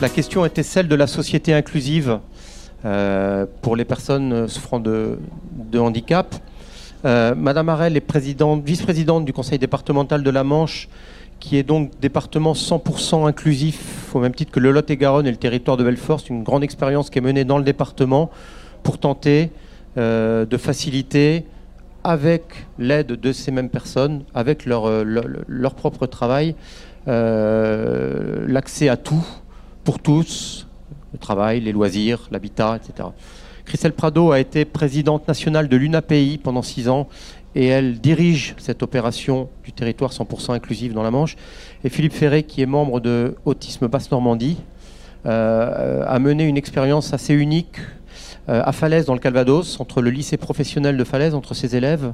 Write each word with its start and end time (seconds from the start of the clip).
La 0.00 0.08
question 0.08 0.46
était 0.46 0.62
celle 0.62 0.88
de 0.88 0.94
la 0.94 1.06
société 1.06 1.52
inclusive 1.52 2.20
euh, 2.86 3.44
pour 3.60 3.76
les 3.76 3.84
personnes 3.84 4.48
souffrant 4.48 4.80
de, 4.80 5.18
handicap. 5.76 6.36
Euh, 7.04 7.34
Madame 7.34 7.68
Arel 7.68 7.98
est 7.98 8.16
vice-présidente 8.64 9.26
du 9.26 9.34
conseil 9.34 9.58
départemental 9.58 10.22
de 10.22 10.30
la 10.30 10.42
Manche, 10.42 10.88
qui 11.38 11.58
est 11.58 11.62
donc 11.62 11.90
département 12.00 12.54
100% 12.54 13.28
inclusif, 13.28 14.14
au 14.14 14.20
même 14.20 14.34
titre 14.34 14.50
que 14.52 14.60
le 14.60 14.70
Lot-et-Garonne 14.70 15.26
et 15.26 15.30
le 15.30 15.36
territoire 15.36 15.76
de 15.76 15.84
Belfort. 15.84 16.20
C'est 16.20 16.30
une 16.30 16.44
grande 16.44 16.64
expérience 16.64 17.10
qui 17.10 17.18
est 17.18 17.22
menée 17.22 17.44
dans 17.44 17.58
le 17.58 17.64
département 17.64 18.30
pour 18.82 18.96
tenter 18.96 19.50
euh, 19.98 20.46
de 20.46 20.56
faciliter, 20.56 21.44
avec 22.04 22.44
l'aide 22.78 23.08
de 23.08 23.32
ces 23.32 23.50
mêmes 23.50 23.68
personnes, 23.68 24.22
avec 24.34 24.64
leur, 24.64 25.04
leur 25.04 25.74
propre 25.74 26.06
travail, 26.06 26.54
l'accès 27.06 28.88
à 28.88 28.96
tout, 28.96 29.26
pour 29.84 29.98
tous, 29.98 30.66
le 31.12 31.18
travail, 31.18 31.60
les 31.60 31.72
loisirs, 31.72 32.28
l'habitat, 32.30 32.76
etc. 32.76 33.08
Christelle 33.64 33.92
Prado 33.92 34.32
a 34.32 34.40
été 34.40 34.64
présidente 34.64 35.28
nationale 35.28 35.68
de 35.68 35.76
l'UNAPI 35.76 36.40
pendant 36.42 36.62
six 36.62 36.88
ans 36.88 37.08
et 37.54 37.66
elle 37.66 38.00
dirige 38.00 38.54
cette 38.58 38.82
opération 38.82 39.48
du 39.64 39.72
territoire 39.72 40.12
100% 40.12 40.52
inclusif 40.52 40.92
dans 40.92 41.02
la 41.02 41.10
Manche. 41.10 41.36
Et 41.84 41.88
Philippe 41.88 42.12
Ferré, 42.12 42.42
qui 42.42 42.62
est 42.62 42.66
membre 42.66 43.00
de 43.00 43.36
Autisme 43.44 43.88
Basse-Normandie, 43.88 44.58
euh, 45.26 46.04
a 46.06 46.18
mené 46.18 46.44
une 46.44 46.56
expérience 46.56 47.12
assez 47.12 47.34
unique 47.34 47.76
euh, 48.48 48.62
à 48.64 48.72
Falaise, 48.72 49.04
dans 49.04 49.14
le 49.14 49.20
Calvados, 49.20 49.80
entre 49.80 50.00
le 50.00 50.10
lycée 50.10 50.36
professionnel 50.36 50.96
de 50.96 51.04
Falaise, 51.04 51.34
entre 51.34 51.54
ses 51.54 51.76
élèves. 51.76 52.12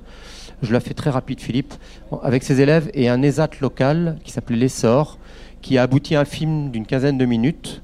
Je 0.62 0.73
la 0.73 0.80
fais 0.80 0.95
très 0.95 1.11
rapide, 1.11 1.41
Philippe, 1.41 1.75
avec 2.23 2.42
ses 2.42 2.61
élèves 2.61 2.91
et 2.95 3.09
un 3.09 3.23
ESAT 3.23 3.51
local 3.61 4.19
qui 4.25 4.33
s'appelait 4.33 4.56
l'Essor, 4.56 5.19
qui 5.62 5.78
a 5.78 5.83
abouti 5.83 6.15
à 6.15 6.20
un 6.20 6.24
film 6.24 6.70
d'une 6.70 6.87
quinzaine 6.87 7.19
de 7.19 7.24
minutes 7.24 7.83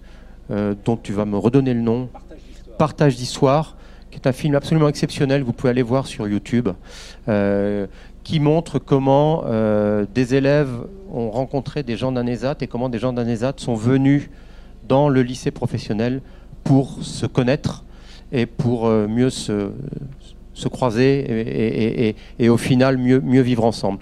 euh, 0.50 0.74
dont 0.84 0.96
tu 0.96 1.12
vas 1.12 1.24
me 1.24 1.38
redonner 1.38 1.72
le 1.74 1.80
nom. 1.80 2.08
Partage 2.78 3.16
d'histoire, 3.16 3.76
qui 4.10 4.18
est 4.18 4.26
un 4.26 4.32
film 4.32 4.54
absolument 4.54 4.88
exceptionnel, 4.88 5.42
vous 5.42 5.52
pouvez 5.52 5.70
aller 5.70 5.82
voir 5.82 6.06
sur 6.06 6.28
YouTube, 6.28 6.68
euh, 7.28 7.86
qui 8.24 8.40
montre 8.40 8.78
comment 8.78 9.44
euh, 9.46 10.04
des 10.14 10.34
élèves 10.34 10.70
ont 11.12 11.30
rencontré 11.30 11.82
des 11.82 11.96
gens 11.96 12.12
d'un 12.12 12.26
ESAT 12.26 12.56
et 12.60 12.66
comment 12.66 12.88
des 12.88 12.98
gens 12.98 13.12
d'un 13.12 13.26
ESAT 13.26 13.54
sont 13.56 13.74
venus 13.74 14.30
dans 14.88 15.08
le 15.08 15.22
lycée 15.22 15.50
professionnel 15.50 16.22
pour 16.64 17.02
se 17.02 17.26
connaître 17.26 17.84
et 18.32 18.46
pour 18.46 18.88
mieux 18.88 19.30
se, 19.30 19.70
se 20.54 20.68
croiser 20.68 22.14
et, 22.38 22.48
au 22.48 22.56
final 22.56 22.98
mieux, 22.98 23.20
mieux 23.20 23.42
vivre 23.42 23.64
ensemble. 23.64 23.98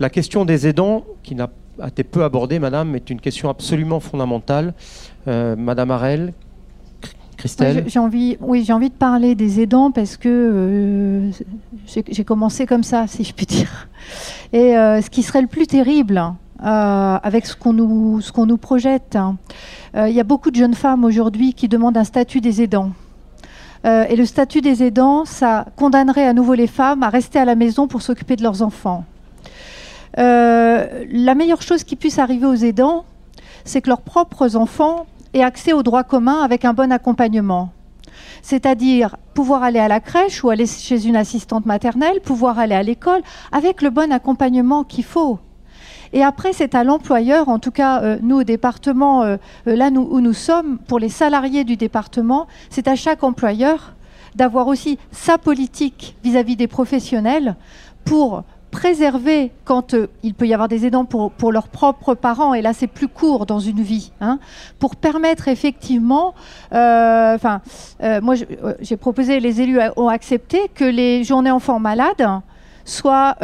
La 0.00 0.10
question 0.10 0.44
des 0.44 0.66
aidants, 0.66 1.04
qui 1.22 1.34
n'a 1.34 1.50
été 1.86 2.04
peu 2.04 2.24
abordée, 2.24 2.58
madame, 2.58 2.94
est 2.94 3.10
une 3.10 3.20
question 3.20 3.48
absolument 3.48 4.00
fondamentale. 4.00 4.74
Euh, 5.28 5.56
Madame 5.56 5.90
Arel, 5.90 6.32
Christelle 7.36 7.84
J'ai 7.88 7.98
envie, 7.98 8.36
oui, 8.40 8.64
j'ai 8.64 8.72
envie 8.72 8.90
de 8.90 8.94
parler 8.94 9.34
des 9.34 9.60
aidants 9.60 9.90
parce 9.90 10.16
que 10.16 10.28
euh, 10.28 11.30
j'ai 11.86 12.24
commencé 12.24 12.66
comme 12.66 12.84
ça, 12.84 13.06
si 13.06 13.24
je 13.24 13.34
puis 13.34 13.46
dire. 13.46 13.88
Et 14.52 14.76
euh, 14.76 15.02
ce 15.02 15.10
qui 15.10 15.22
serait 15.22 15.42
le 15.42 15.48
plus 15.48 15.66
terrible, 15.66 16.22
avec 16.60 17.44
ce 17.44 17.54
qu'on 17.56 17.74
nous, 17.74 18.20
ce 18.22 18.32
qu'on 18.32 18.46
nous 18.46 18.56
projette, 18.56 19.16
hein, 19.16 19.36
il 19.94 20.12
y 20.12 20.20
a 20.20 20.24
beaucoup 20.24 20.50
de 20.50 20.56
jeunes 20.56 20.74
femmes 20.74 21.04
aujourd'hui 21.04 21.52
qui 21.52 21.68
demandent 21.68 21.98
un 21.98 22.04
statut 22.04 22.40
des 22.40 22.62
aidants. 22.62 22.92
et 23.84 24.16
le 24.16 24.24
statut 24.24 24.62
des 24.62 24.82
aidants, 24.82 25.26
ça 25.26 25.66
condamnerait 25.76 26.26
à 26.26 26.32
nouveau 26.32 26.54
les 26.54 26.68
femmes 26.68 27.02
à 27.02 27.10
rester 27.10 27.38
à 27.38 27.44
la 27.44 27.54
maison 27.54 27.86
pour 27.86 28.00
s'occuper 28.00 28.36
de 28.36 28.42
leurs 28.42 28.62
enfants. 28.62 29.04
La 30.16 31.34
meilleure 31.34 31.62
chose 31.62 31.84
qui 31.84 31.96
puisse 31.96 32.18
arriver 32.18 32.46
aux 32.46 32.54
aidants, 32.54 33.04
c'est 33.64 33.80
que 33.80 33.88
leurs 33.88 34.02
propres 34.02 34.56
enfants 34.56 35.06
et 35.32 35.42
accès 35.42 35.72
aux 35.72 35.82
droits 35.82 36.04
communs 36.04 36.42
avec 36.42 36.64
un 36.64 36.72
bon 36.72 36.92
accompagnement. 36.92 37.70
C'est-à-dire 38.42 39.16
pouvoir 39.34 39.62
aller 39.62 39.80
à 39.80 39.88
la 39.88 40.00
crèche 40.00 40.44
ou 40.44 40.50
aller 40.50 40.66
chez 40.66 41.06
une 41.06 41.16
assistante 41.16 41.66
maternelle, 41.66 42.20
pouvoir 42.20 42.58
aller 42.58 42.74
à 42.74 42.82
l'école 42.82 43.22
avec 43.52 43.82
le 43.82 43.90
bon 43.90 44.12
accompagnement 44.12 44.84
qu'il 44.84 45.04
faut. 45.04 45.38
Et 46.12 46.22
après, 46.22 46.52
c'est 46.52 46.76
à 46.76 46.84
l'employeur, 46.84 47.48
en 47.48 47.58
tout 47.58 47.72
cas 47.72 48.02
euh, 48.02 48.18
nous 48.22 48.40
au 48.40 48.44
département, 48.44 49.22
euh, 49.22 49.36
euh, 49.66 49.74
là 49.74 49.88
où 49.88 50.20
nous 50.20 50.32
sommes, 50.32 50.78
pour 50.78 51.00
les 51.00 51.08
salariés 51.08 51.64
du 51.64 51.76
département, 51.76 52.46
c'est 52.70 52.86
à 52.86 52.94
chaque 52.94 53.24
employeur 53.24 53.94
d'avoir 54.36 54.68
aussi 54.68 54.98
sa 55.10 55.38
politique 55.38 56.16
vis 56.22 56.36
à 56.36 56.42
-vis 56.42 56.56
des 56.56 56.68
professionnels 56.68 57.56
pour 58.04 58.44
préserver 58.74 59.52
quand 59.64 59.94
euh, 59.94 60.08
il 60.24 60.34
peut 60.34 60.48
y 60.48 60.52
avoir 60.52 60.66
des 60.66 60.84
aidants 60.84 61.04
pour, 61.04 61.30
pour 61.30 61.52
leurs 61.52 61.68
propres 61.68 62.14
parents, 62.14 62.54
et 62.54 62.60
là 62.60 62.72
c'est 62.72 62.88
plus 62.88 63.06
court 63.06 63.46
dans 63.46 63.60
une 63.60 63.80
vie, 63.80 64.10
hein, 64.20 64.40
pour 64.80 64.96
permettre 64.96 65.46
effectivement, 65.46 66.34
euh, 66.72 67.36
enfin, 67.36 67.60
euh, 68.02 68.20
moi 68.20 68.34
j'ai 68.80 68.96
proposé, 68.96 69.38
les 69.38 69.60
élus 69.60 69.78
ont 69.96 70.08
accepté 70.08 70.58
que 70.74 70.84
les 70.84 71.22
journées 71.22 71.52
enfants 71.52 71.78
malades 71.78 72.26
soient 72.84 73.36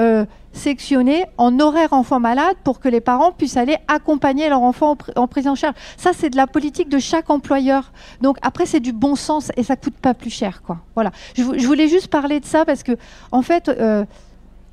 sectionnées 0.53 1.25
en 1.39 1.61
horaire 1.61 1.93
enfants 1.93 2.19
malades 2.19 2.57
pour 2.65 2.81
que 2.81 2.89
les 2.89 3.01
parents 3.01 3.31
puissent 3.31 3.57
aller 3.57 3.77
accompagner 3.87 4.49
leur 4.49 4.63
enfant 4.63 4.97
en, 5.15 5.29
prise 5.29 5.47
en 5.47 5.55
charge. 5.55 5.77
Ça, 5.97 6.11
c'est 6.13 6.29
de 6.29 6.37
la 6.37 6.49
politique 6.49 6.89
de 6.89 6.99
chaque 6.99 7.31
employeur. 7.31 7.93
Donc 8.21 8.37
après, 8.43 8.67
c'est 8.67 8.81
du 8.81 8.93
bon 8.93 9.15
sens 9.15 9.53
et 9.57 9.63
ça 9.63 9.77
coûte 9.77 9.95
pas 9.95 10.13
plus 10.13 10.31
cher, 10.31 10.63
quoi. 10.63 10.79
Voilà. 10.97 11.13
Je 11.37 11.67
voulais 11.67 11.89
juste 11.89 12.09
parler 12.09 12.41
de 12.41 12.45
ça 12.45 12.65
parce 12.65 12.83
que, 12.83 12.93
en 13.31 13.43
fait, 13.43 13.71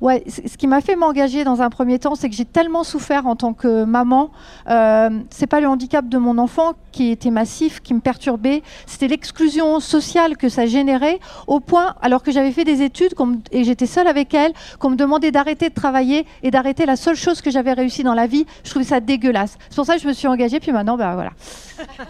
Ouais, 0.00 0.22
ce 0.28 0.56
qui 0.56 0.68
m'a 0.68 0.80
fait 0.80 0.94
m'engager 0.94 1.42
dans 1.42 1.60
un 1.60 1.70
premier 1.70 1.98
temps, 1.98 2.14
c'est 2.14 2.30
que 2.30 2.36
j'ai 2.36 2.44
tellement 2.44 2.84
souffert 2.84 3.26
en 3.26 3.34
tant 3.34 3.52
que 3.52 3.84
maman. 3.84 4.30
Euh, 4.68 5.10
c'est 5.30 5.48
pas 5.48 5.60
le 5.60 5.66
handicap 5.66 6.08
de 6.08 6.18
mon 6.18 6.38
enfant 6.38 6.74
qui 6.92 7.10
était 7.10 7.30
massif, 7.30 7.80
qui 7.80 7.94
me 7.94 8.00
perturbait. 8.00 8.62
C'était 8.86 9.08
l'exclusion 9.08 9.80
sociale 9.80 10.36
que 10.36 10.48
ça 10.48 10.66
générait, 10.66 11.18
au 11.48 11.58
point, 11.58 11.96
alors 12.00 12.22
que 12.22 12.30
j'avais 12.30 12.52
fait 12.52 12.64
des 12.64 12.82
études 12.82 13.14
et 13.50 13.64
j'étais 13.64 13.86
seule 13.86 14.06
avec 14.06 14.34
elle, 14.34 14.52
qu'on 14.78 14.90
me 14.90 14.96
demandait 14.96 15.32
d'arrêter 15.32 15.68
de 15.68 15.74
travailler 15.74 16.26
et 16.44 16.52
d'arrêter 16.52 16.86
la 16.86 16.96
seule 16.96 17.16
chose 17.16 17.40
que 17.40 17.50
j'avais 17.50 17.72
réussi 17.72 18.04
dans 18.04 18.14
la 18.14 18.28
vie. 18.28 18.46
Je 18.62 18.70
trouvais 18.70 18.84
ça 18.84 19.00
dégueulasse. 19.00 19.58
C'est 19.68 19.76
pour 19.76 19.86
ça 19.86 19.96
que 19.96 20.02
je 20.02 20.06
me 20.06 20.12
suis 20.12 20.28
engagée. 20.28 20.60
Puis 20.60 20.70
maintenant, 20.70 20.96
ben 20.96 21.14
voilà. 21.14 21.32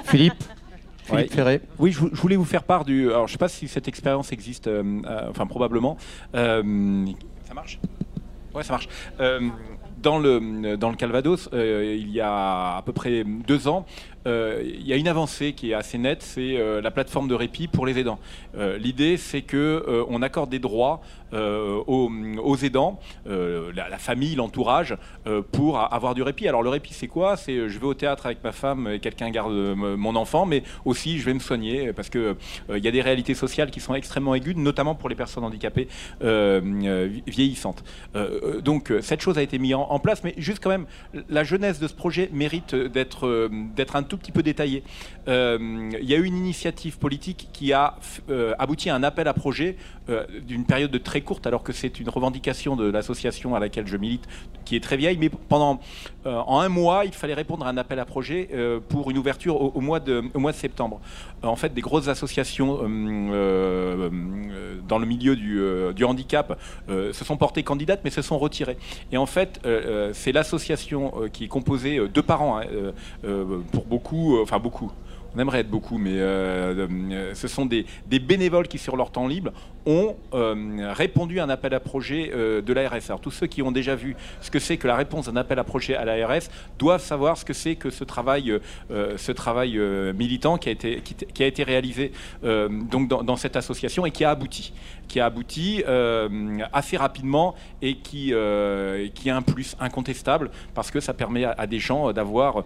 Philippe? 0.05 0.45
Philippe 1.09 1.33
Ferré. 1.33 1.61
Oui, 1.79 1.93
je, 1.93 2.01
voulais 2.01 2.37
vous 2.37 2.45
faire 2.45 2.65
part 2.65 2.85
du. 2.85 3.09
Alors, 3.09 3.27
je 3.27 3.33
ne 3.33 3.35
sais 3.35 3.39
pas 3.39 3.49
si 3.49 3.69
cette 3.69 3.89
expérience 3.89 4.33
existe, 4.33 4.67
euh, 4.67 4.83
euh, 5.07 5.27
enfin 5.31 5.47
probablement. 5.47 5.97
Ça 6.33 7.55
marche? 7.55 7.81
Ouais, 8.55 8.63
ça 8.63 8.75
marche. 8.75 8.89
Euh, 9.21 9.49
dans 10.03 10.19
le, 10.19 10.77
dans 10.77 10.91
le 10.91 10.97
Calvados, 10.97 11.49
euh, 11.53 11.97
il 11.99 12.11
y 12.11 12.21
a 12.21 12.77
à 12.77 12.83
peu 12.83 12.93
près 12.93 13.25
deux 13.25 13.69
ans, 13.69 13.85
euh, 13.87 14.18
il 14.27 14.87
y 14.87 14.93
a 14.93 14.97
une 14.97 15.09
avancée 15.09 15.53
qui 15.53 15.71
est 15.71 15.75
assez 15.75 15.99
nette, 15.99 16.23
c'est 16.23 16.59
la 16.83 16.91
plateforme 16.91 17.29
de 17.29 17.35
répit 17.35 17.69
pour 17.69 17.87
les 17.87 17.99
aidants. 17.99 18.19
L'idée, 18.79 19.17
c'est 19.17 19.43
que 19.43 20.05
on 20.09 20.23
accorde 20.23 20.51
des 20.51 20.59
droits 20.59 21.01
aux, 21.33 22.57
aidants, 22.63 23.01
la, 23.27 23.99
famille, 23.99 24.35
l'entourage, 24.35 24.97
pour 25.53 25.79
avoir 25.79 26.15
du 26.15 26.23
répit. 26.23 26.49
Alors 26.49 26.63
le 26.63 26.69
répit, 26.69 26.93
c'est 26.93 27.07
quoi? 27.07 27.37
C'est 27.37 27.69
je 27.69 27.79
vais 27.79 27.87
au 27.87 27.95
théâtre 27.95 28.27
avec 28.27 28.43
ma 28.43 28.53
femme 28.53 28.89
et 28.89 29.01
quelqu'un 29.01 29.31
garde 29.31 29.53
mon 29.53 30.17
enfant, 30.17 30.47
mais 30.47 30.63
aussi 30.85 31.19
je 31.19 31.25
vais 31.25 31.35
me 31.35 31.41
soigner 31.41 31.93
parce 31.93 32.09
que 32.09 32.37
il 32.75 32.85
y 32.85 32.89
a 32.89 32.91
des 32.91 33.03
réalités 33.03 33.35
sociales 33.35 33.71
qui 33.71 33.81
sont 33.81 33.95
extrêmement 33.95 34.35
aiguës, 34.35 34.57
notamment 34.57 34.95
pour 34.95 35.09
les 35.09 35.15
personnes 35.15 35.45
handicapées 35.45 35.89
vieillissantes. 36.21 37.85
donc 38.63 38.93
cette 39.01 39.21
chose 39.21 39.39
a 39.39 39.43
été 39.43 39.59
mise 39.59 39.75
en, 39.75 39.99
place, 39.99 40.23
mais 40.25 40.35
juste 40.37 40.63
quand 40.63 40.71
même, 40.71 40.87
la 41.29 41.45
jeunesse 41.45 41.79
de 41.79 41.89
ce 41.89 41.95
projet 41.95 42.31
mérite 42.33 42.75
d'être 42.75 43.27
euh, 43.27 43.49
d'être 43.77 43.97
tout 44.09 44.17
petit 44.17 44.33
peu 44.33 44.43
détaillée. 44.43 44.83
Euh, 45.29 45.91
il 46.01 46.09
y 46.09 46.15
a 46.15 46.17
eu 46.17 46.25
une 46.25 46.37
initiative 46.37 46.99
politique 46.99 47.49
qui 47.53 47.73
a 47.73 47.97
euh, 48.31 48.55
abouti 48.59 48.91
à 48.91 48.95
un 48.95 49.03
appel 49.03 49.29
à 49.29 49.35
projet 49.35 49.77
d'une 50.47 50.65
période 50.65 50.91
de 50.91 50.97
très 50.97 51.21
courte, 51.21 51.47
alors 51.47 51.63
que 51.63 51.75
c'est 51.75 52.01
une 52.01 52.09
revendication 52.09 52.77
de 52.77 52.91
l'association 52.91 53.55
à 53.55 53.61
laquelle 53.61 53.87
je 53.87 53.99
milite, 53.99 54.25
qui 54.65 54.75
est 54.75 54.81
très 54.81 54.97
vieille, 54.97 55.19
mais 55.19 55.29
pendant 55.29 55.81
en 56.25 56.61
un 56.61 56.71
mois, 56.71 57.05
il 57.05 57.13
fallait 57.13 57.35
répondre 57.35 57.67
à 57.67 57.69
un 57.69 57.77
appel 57.77 57.99
à 57.99 58.07
projet 58.07 58.49
pour 58.89 59.11
une 59.11 59.19
ouverture 59.19 59.77
au, 59.77 59.81
mois, 59.83 60.01
de, 60.01 60.25
au 60.33 60.39
mois 60.39 60.53
de 60.53 60.57
septembre. 60.57 61.03
en 61.43 61.57
fait, 61.57 61.75
des 61.75 61.83
grosses 61.83 62.09
associations 62.09 62.89
dans 64.89 64.99
le 64.99 65.07
milieu 65.07 65.37
du, 65.37 65.61
du 65.95 66.05
handicap 66.05 66.59
se 66.89 67.25
sont 67.25 67.37
portées 67.37 67.63
candidates, 67.63 68.01
mais 68.05 68.11
se 68.11 68.23
sont 68.23 68.39
retirées. 68.39 68.79
Et 69.13 69.17
en 69.17 69.27
fait, 69.27 69.61
euh, 69.65 70.11
c'est 70.13 70.33
l'association 70.33 71.13
euh, 71.17 71.29
qui 71.29 71.45
est 71.45 71.49
composée 71.49 71.99
euh, 71.99 72.09
de 72.09 72.21
parents, 72.21 72.59
hein, 72.59 72.65
pour 73.73 73.85
beaucoup, 73.85 74.39
enfin 74.41 74.59
beaucoup, 74.59 74.91
on 75.35 75.39
aimerait 75.39 75.61
être 75.61 75.71
beaucoup, 75.71 75.99
mais 75.99 76.19
ce 77.35 77.49
sont 77.49 77.67
des, 77.67 77.85
bénévoles 78.09 78.69
qui, 78.69 78.79
sur 78.79 78.97
leur 78.97 79.11
temps 79.11 79.27
libre, 79.27 79.53
ont 79.89 80.17
répondu 80.93 81.41
à 81.41 81.45
un 81.45 81.49
appel 81.49 81.73
à 81.75 81.81
projet 81.81 82.31
de 82.31 82.73
l'ARS. 82.73 82.95
Alors 83.09 83.21
tous 83.21 83.31
ceux 83.31 83.47
qui 83.47 83.63
ont 83.63 83.73
déjà 83.73 83.95
vu 83.95 84.15
ce 84.41 84.51
que 84.51 84.59
c'est 84.59 84.77
que 84.77 84.87
la 84.87 84.97
réponse 84.97 85.27
d'un 85.27 85.37
appel 85.37 85.59
à 85.59 85.65
projet 85.65 85.97
à 85.97 86.05
l'ARS 86.05 86.43
doivent 86.79 87.03
savoir 87.03 87.39
ce 87.39 87.45
que 87.45 87.55
c'est 87.55 87.75
que 87.75 87.91
ce 87.91 88.05
travail, 88.05 88.53
ce 88.91 89.33
travail 89.33 89.79
militant 90.15 90.59
qui 90.59 90.69
a 90.69 90.73
été, 90.73 91.63
réalisé 91.65 92.13
donc 92.43 93.09
dans, 93.09 93.37
cette 93.37 93.57
association 93.57 94.05
et 94.05 94.11
qui 94.11 94.25
a 94.25 94.31
abouti, 94.31 94.73
qui 95.09 95.21
a 95.21 95.27
abouti 95.27 95.83
assez 96.73 96.97
rapidement 96.97 97.55
et 97.81 97.97
qui, 97.97 98.35
qui 99.15 99.31
a 99.31 99.37
un 99.37 99.43
plus 99.43 99.77
incontestable 99.81 100.51
parce 100.75 100.91
que 100.91 101.01
ça 101.01 101.15
permet 101.15 101.45
à, 101.45 101.67
des 101.67 101.79
gens 101.79 102.13
d'avoir, 102.13 102.65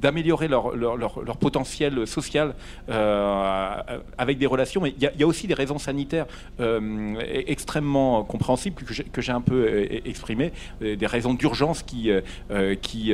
d'améliorer 0.00 0.48
leur, 0.48 1.36
potentiel 1.40 2.06
social 2.06 2.54
avec 2.88 4.38
des 4.38 4.46
relations. 4.46 4.80
Mais 4.80 4.94
il 4.98 5.10
y, 5.18 5.22
a 5.22 5.26
aussi 5.26 5.46
des 5.46 5.54
raisons 5.54 5.78
sanitaires 5.78 6.26
extrêmement 7.46 8.24
compréhensibles 8.24 8.82
que 9.12 9.20
j'ai 9.20 9.32
un 9.32 9.40
peu 9.40 9.86
exprimées, 10.04 10.52
des 10.80 11.06
raisons 11.06 11.34
d'urgence 11.34 11.82
qui, 11.82 12.10
qui, 12.82 13.12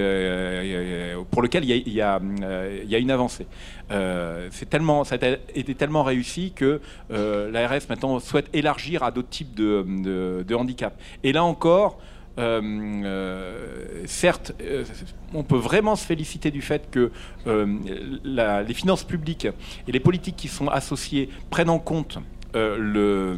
pour 1.30 1.42
lesquelles 1.42 1.64
il 1.64 1.88
y, 1.88 2.00
a 2.00 2.18
une 2.18 3.10
avancée. 3.10 3.46
c'est 3.88 4.68
tellement, 4.70 5.04
ça 5.04 5.16
a 5.20 5.28
été 5.54 5.74
tellement 5.74 6.02
réussi 6.02 6.52
que 6.54 6.80
l'ARS 7.10 7.88
maintenant 7.88 8.18
souhaite 8.20 8.48
élargir 8.52 9.02
à 9.02 9.10
d'autres 9.10 9.28
types 9.30 9.54
de, 9.54 9.84
de, 9.86 10.44
de 10.46 10.54
handicap. 10.54 10.98
Et 11.22 11.32
là 11.32 11.44
encore, 11.44 11.98
euh, 12.36 12.60
euh, 13.04 14.02
certes, 14.06 14.52
euh, 14.60 14.84
on 15.32 15.44
peut 15.44 15.56
vraiment 15.56 15.94
se 15.94 16.04
féliciter 16.04 16.50
du 16.50 16.62
fait 16.62 16.90
que 16.90 17.12
les 17.46 18.74
finances 18.74 19.04
publiques 19.04 19.46
et 19.86 19.92
les 19.92 20.00
politiques 20.00 20.36
qui 20.36 20.48
sont 20.48 20.68
associées 20.68 21.28
prennent 21.50 21.70
en 21.70 21.78
compte 21.78 22.18
euh, 22.54 23.34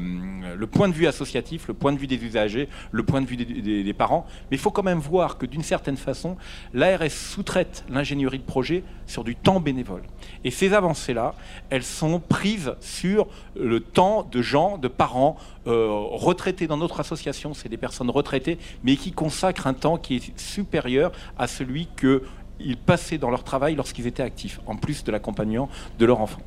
le, 0.56 0.66
point 0.66 0.88
de 0.88 0.94
vue 0.94 1.06
associatif, 1.06 1.68
le 1.68 1.74
point 1.74 1.92
de 1.92 1.98
vue 1.98 2.06
des 2.06 2.22
usagers, 2.22 2.68
le 2.90 3.02
point 3.02 3.22
de 3.22 3.26
vue 3.26 3.36
des, 3.36 3.92
parents. 3.94 4.26
Mais 4.50 4.56
il 4.56 4.60
faut 4.60 4.70
quand 4.70 4.82
même 4.82 4.98
voir 4.98 5.38
que 5.38 5.46
d'une 5.46 5.62
certaine 5.62 5.96
façon, 5.96 6.36
l'ARS 6.74 7.10
sous-traite 7.10 7.84
l'ingénierie 7.88 8.38
de 8.38 8.44
projet 8.44 8.82
sur 9.06 9.24
du 9.24 9.36
temps 9.36 9.60
bénévole. 9.60 10.02
Et 10.44 10.50
ces 10.50 10.74
avancées-là, 10.74 11.34
elles 11.70 11.82
sont 11.82 12.20
prises 12.20 12.74
sur 12.80 13.28
le 13.54 13.80
temps 13.80 14.28
de 14.30 14.42
gens, 14.42 14.76
de 14.76 14.88
parents 14.88 15.36
euh, 15.66 15.88
retraités 15.90 16.66
dans 16.66 16.76
notre 16.76 17.00
association. 17.00 17.54
C'est 17.54 17.68
des 17.68 17.76
personnes 17.76 18.10
retraitées, 18.10 18.58
mais 18.84 18.96
qui 18.96 19.12
consacrent 19.12 19.66
un 19.66 19.74
temps 19.74 19.96
qui 19.96 20.16
est 20.16 20.38
supérieur 20.38 21.12
à 21.38 21.46
celui 21.46 21.88
qu'ils 21.96 22.76
passaient 22.76 23.18
dans 23.18 23.30
leur 23.30 23.44
travail 23.44 23.76
lorsqu'ils 23.76 24.06
étaient 24.06 24.22
actifs, 24.22 24.60
en 24.66 24.76
plus 24.76 25.04
de 25.04 25.12
l'accompagnement 25.12 25.68
de 25.98 26.06
leur 26.06 26.20
enfant. 26.20 26.40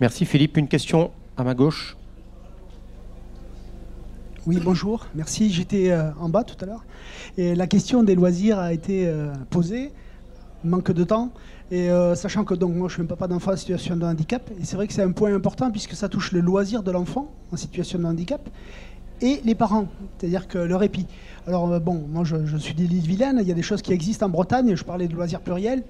Merci 0.00 0.26
Philippe. 0.26 0.56
Une 0.56 0.68
question 0.68 1.10
à 1.36 1.44
ma 1.44 1.54
gauche. 1.54 1.96
Oui, 4.46 4.58
bonjour, 4.64 5.06
merci. 5.14 5.52
J'étais 5.52 5.90
euh, 5.90 6.12
en 6.18 6.30
bas 6.30 6.44
tout 6.44 6.56
à 6.62 6.66
l'heure. 6.66 6.84
Et 7.36 7.54
la 7.54 7.66
question 7.66 8.02
des 8.02 8.14
loisirs 8.14 8.58
a 8.58 8.72
été 8.72 9.06
euh, 9.06 9.34
posée, 9.50 9.92
manque 10.64 10.92
de 10.92 11.04
temps. 11.04 11.30
Et 11.70 11.90
euh, 11.90 12.14
sachant 12.14 12.44
que 12.44 12.54
donc, 12.54 12.74
moi 12.74 12.88
je 12.88 12.94
suis 12.94 13.02
un 13.02 13.06
papa 13.06 13.28
d'enfant 13.28 13.52
en 13.52 13.56
situation 13.56 13.96
de 13.96 14.04
handicap, 14.04 14.50
et 14.58 14.64
c'est 14.64 14.76
vrai 14.76 14.86
que 14.86 14.94
c'est 14.94 15.02
un 15.02 15.12
point 15.12 15.34
important 15.34 15.70
puisque 15.70 15.92
ça 15.92 16.08
touche 16.08 16.32
le 16.32 16.40
loisir 16.40 16.82
de 16.82 16.90
l'enfant 16.90 17.30
en 17.52 17.56
situation 17.56 17.98
de 17.98 18.06
handicap 18.06 18.48
et 19.20 19.42
les 19.44 19.54
parents, 19.54 19.88
c'est-à-dire 20.18 20.48
que 20.48 20.56
le 20.56 20.74
répit. 20.74 21.06
Alors 21.46 21.78
bon, 21.78 22.06
moi 22.10 22.24
je, 22.24 22.56
suis 22.56 22.72
d'île 22.72 22.88
Vilaine, 22.88 23.38
il 23.42 23.46
y 23.46 23.52
a 23.52 23.54
des 23.54 23.62
choses 23.62 23.82
qui 23.82 23.92
existent 23.92 24.24
en 24.24 24.30
Bretagne, 24.30 24.74
je 24.74 24.84
parlais 24.84 25.06
de 25.06 25.14
loisirs 25.14 25.42
pluriels, 25.42 25.84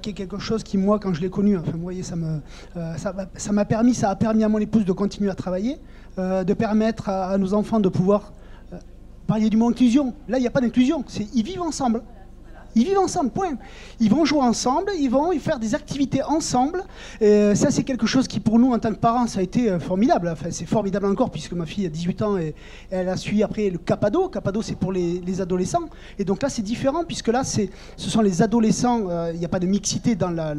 qui 0.00 0.10
est 0.10 0.14
quelque 0.14 0.38
chose 0.38 0.62
qui, 0.62 0.78
moi, 0.78 0.98
quand 0.98 1.14
je 1.14 1.20
l'ai 1.20 1.30
connu, 1.30 1.56
vous 1.56 1.78
voyez, 1.78 2.02
ça 2.02 2.16
m'a 2.16 2.40
ça, 2.96 3.64
permis, 3.64 3.94
ça 3.94 4.10
a 4.10 4.16
permis 4.16 4.44
à 4.44 4.48
mon 4.48 4.58
épouse 4.58 4.84
de 4.84 4.92
continuer 4.92 5.30
à 5.30 5.34
travailler. 5.34 5.78
Euh, 6.16 6.44
de 6.44 6.54
permettre 6.54 7.08
à, 7.08 7.36
nos 7.38 7.54
enfants 7.54 7.80
de 7.80 7.88
pouvoir 7.88 8.32
euh, 8.72 8.76
parler 9.26 9.50
du 9.50 9.56
mot 9.56 9.68
inclusion. 9.68 10.14
Là, 10.28 10.38
il 10.38 10.42
n'y 10.42 10.46
a 10.46 10.50
pas 10.50 10.60
d'inclusion, 10.60 11.04
ils 11.34 11.42
vivent 11.42 11.62
ensemble. 11.62 12.02
Ils 12.74 12.84
vivent 12.84 12.98
ensemble, 12.98 13.30
point. 13.30 13.54
Ils 14.00 14.10
vont 14.10 14.24
jouer 14.24 14.40
ensemble, 14.40 14.90
ils 14.98 15.10
vont 15.10 15.30
faire 15.38 15.58
des 15.58 15.74
activités 15.74 16.22
ensemble. 16.22 16.82
Et 17.20 17.54
ça, 17.54 17.70
c'est 17.70 17.84
quelque 17.84 18.06
chose 18.06 18.26
qui, 18.26 18.40
pour 18.40 18.58
nous, 18.58 18.72
en 18.72 18.78
tant 18.78 18.90
que 18.90 18.98
parents, 18.98 19.26
ça 19.26 19.40
a 19.40 19.42
été 19.42 19.70
euh, 19.70 19.78
formidable. 19.78 20.28
Enfin, 20.28 20.48
c'est 20.50 20.66
formidable 20.66 21.06
encore, 21.06 21.30
puisque 21.30 21.52
ma 21.52 21.66
fille 21.66 21.86
a 21.86 21.90
18 21.90 22.22
ans 22.22 22.36
et, 22.36 22.54
elle 22.90 23.08
a 23.08 23.16
suivi 23.16 23.42
après 23.42 23.70
le 23.70 23.78
Capado. 23.78 24.28
Capado, 24.28 24.62
c'est 24.62 24.76
pour 24.76 24.92
les, 24.92 25.40
adolescents. 25.40 25.88
Et 26.18 26.24
donc 26.24 26.42
là, 26.42 26.48
c'est 26.48 26.62
différent, 26.62 27.04
puisque 27.04 27.28
là, 27.28 27.42
ce 27.44 27.68
sont 27.96 28.20
les 28.20 28.42
adolescents. 28.42 29.30
Il 29.32 29.38
n'y 29.38 29.44
a 29.44 29.48
pas 29.48 29.58
de 29.58 29.66
mixité 29.66 30.14
dans 30.14 30.30
la 30.30 30.54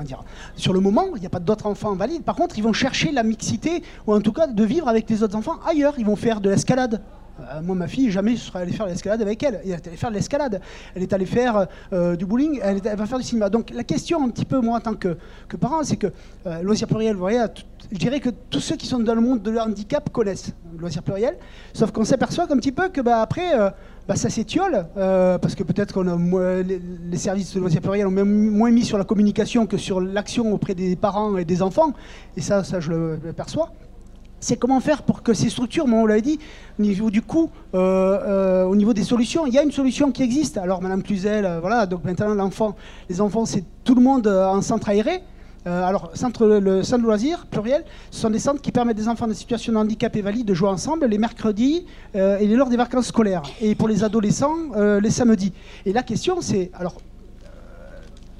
dire, 0.00 0.24
sur 0.56 0.72
le 0.72 0.80
moment, 0.80 1.08
il 1.14 1.20
n'y 1.20 1.26
a 1.26 1.30
pas 1.30 1.38
d'autres 1.38 1.66
enfants 1.66 1.94
valides. 1.94 2.22
Par 2.22 2.34
contre, 2.34 2.56
ils 2.56 2.62
vont 2.62 2.72
chercher 2.72 3.12
la 3.12 3.22
mixité, 3.22 3.82
ou 4.06 4.14
en 4.14 4.20
tout 4.20 4.32
cas 4.32 4.46
de 4.46 4.64
vivre 4.64 4.88
avec 4.88 5.08
les 5.10 5.22
autres 5.22 5.36
enfants 5.36 5.58
ailleurs. 5.66 5.94
Ils 5.98 6.06
vont 6.06 6.16
faire 6.16 6.40
de 6.40 6.48
l'escalade. 6.48 7.02
Euh, 7.40 7.62
moi, 7.62 7.74
ma 7.74 7.88
fille, 7.88 8.10
jamais 8.10 8.36
je 8.36 8.40
serais 8.40 8.60
allé 8.60 8.72
faire 8.72 8.86
l'escalade 8.86 9.22
avec 9.22 9.42
elle. 9.42 9.60
Elle 9.64 9.70
est 9.70 9.86
allée 9.86 9.96
faire 9.96 10.10
de 10.10 10.14
l'escalade. 10.14 10.60
Elle 10.94 11.02
est 11.02 11.12
allée 11.12 11.26
faire 11.26 11.66
euh, 11.92 12.16
du 12.16 12.26
bowling. 12.26 12.60
Elle, 12.62 12.80
va 12.80 13.06
faire 13.06 13.18
du 13.18 13.24
cinéma. 13.24 13.50
Donc, 13.50 13.70
la 13.70 13.84
question, 13.84 14.24
un 14.24 14.28
petit 14.30 14.44
peu, 14.44 14.60
moi, 14.60 14.78
en 14.78 14.80
tant 14.80 14.94
que, 14.94 15.16
que 15.48 15.56
parent, 15.56 15.82
c'est 15.82 15.96
que 15.96 16.08
euh, 16.46 16.62
loisir 16.62 16.86
pluriel, 16.86 17.14
vous 17.14 17.20
voyez, 17.20 17.44
je 17.90 17.98
dirais 17.98 18.20
que 18.20 18.30
tous 18.50 18.60
ceux 18.60 18.76
qui 18.76 18.86
sont 18.86 18.98
dans 19.00 19.14
le 19.14 19.20
monde 19.20 19.42
de 19.42 19.50
le 19.50 19.60
handicap 19.60 20.10
connaissent 20.10 20.52
loisir 20.78 21.02
pluriel. 21.02 21.36
Sauf 21.74 21.90
qu'on 21.90 22.04
s'aperçoit 22.04 22.44
un 22.44 22.56
petit 22.56 22.72
peu 22.72 22.88
que, 22.88 23.00
bah, 23.00 23.22
après, 23.22 23.52
bah, 24.08 24.16
ça 24.16 24.30
s'étiole, 24.30 24.86
euh, 24.96 25.38
parce 25.38 25.54
que 25.54 25.62
peut-être 25.62 25.94
qu'on 25.94 26.08
a 26.08 26.62
les, 26.62 27.16
services 27.16 27.54
de 27.54 27.60
loisirs 27.60 27.80
pluriels 27.80 28.08
ont 28.08 28.10
même 28.10 28.50
moins 28.50 28.70
mis 28.72 28.84
sur 28.84 28.98
la 28.98 29.04
communication 29.04 29.66
que 29.66 29.76
sur 29.76 30.00
l'action 30.00 30.52
auprès 30.52 30.74
des 30.74 30.96
parents 30.96 31.36
et 31.36 31.44
des 31.44 31.62
enfants, 31.62 31.92
et 32.36 32.40
ça, 32.40 32.64
ça 32.64 32.80
je 32.80 32.90
le, 32.90 33.32
perçois. 33.32 33.70
C'est 34.42 34.56
comment 34.56 34.80
faire 34.80 35.02
pour 35.02 35.22
que 35.22 35.32
ces 35.32 35.48
structures, 35.48 35.86
moi 35.86 36.00
on 36.00 36.06
l'avait 36.06 36.20
dit, 36.20 36.38
au 36.78 36.82
niveau 36.82 37.10
du 37.10 37.22
coût, 37.22 37.48
euh, 37.74 37.78
euh, 37.78 38.64
au 38.64 38.76
niveau 38.76 38.92
des 38.92 39.04
solutions, 39.04 39.46
il 39.46 39.54
y 39.54 39.58
a 39.58 39.62
une 39.62 39.72
solution 39.72 40.12
qui 40.12 40.22
existe. 40.22 40.58
Alors 40.58 40.82
Madame 40.82 41.02
Cluzel, 41.02 41.58
voilà, 41.60 41.86
donc 41.86 42.04
maintenant 42.04 42.34
l'enfant, 42.34 42.76
les 43.08 43.20
enfants, 43.20 43.46
c'est 43.46 43.64
tout 43.84 43.94
le 43.94 44.02
monde 44.02 44.26
en 44.26 44.60
centre 44.60 44.90
aéré, 44.90 45.22
euh, 45.66 45.84
alors, 45.84 46.10
centre, 46.14 46.46
le 46.46 46.82
centre 46.82 47.02
de 47.02 47.06
loisirs, 47.06 47.46
pluriel, 47.46 47.84
ce 48.10 48.20
sont 48.20 48.30
des 48.30 48.40
centres 48.40 48.60
qui 48.60 48.72
permettent 48.72 48.96
des 48.96 49.08
enfants 49.08 49.28
de 49.28 49.32
situation 49.32 49.72
de 49.72 49.78
handicap 49.78 50.14
et 50.16 50.22
valides 50.22 50.46
de 50.46 50.54
jouer 50.54 50.68
ensemble 50.68 51.06
les 51.06 51.18
mercredis 51.18 51.86
euh, 52.16 52.38
et 52.38 52.48
lors 52.48 52.68
des 52.68 52.76
vacances 52.76 53.06
scolaires. 53.06 53.42
Et 53.60 53.74
pour 53.76 53.86
les 53.86 54.02
adolescents, 54.02 54.56
euh, 54.74 55.00
les 55.00 55.10
samedis. 55.10 55.52
Et 55.86 55.92
la 55.92 56.02
question, 56.02 56.40
c'est, 56.40 56.70
alors, 56.74 56.96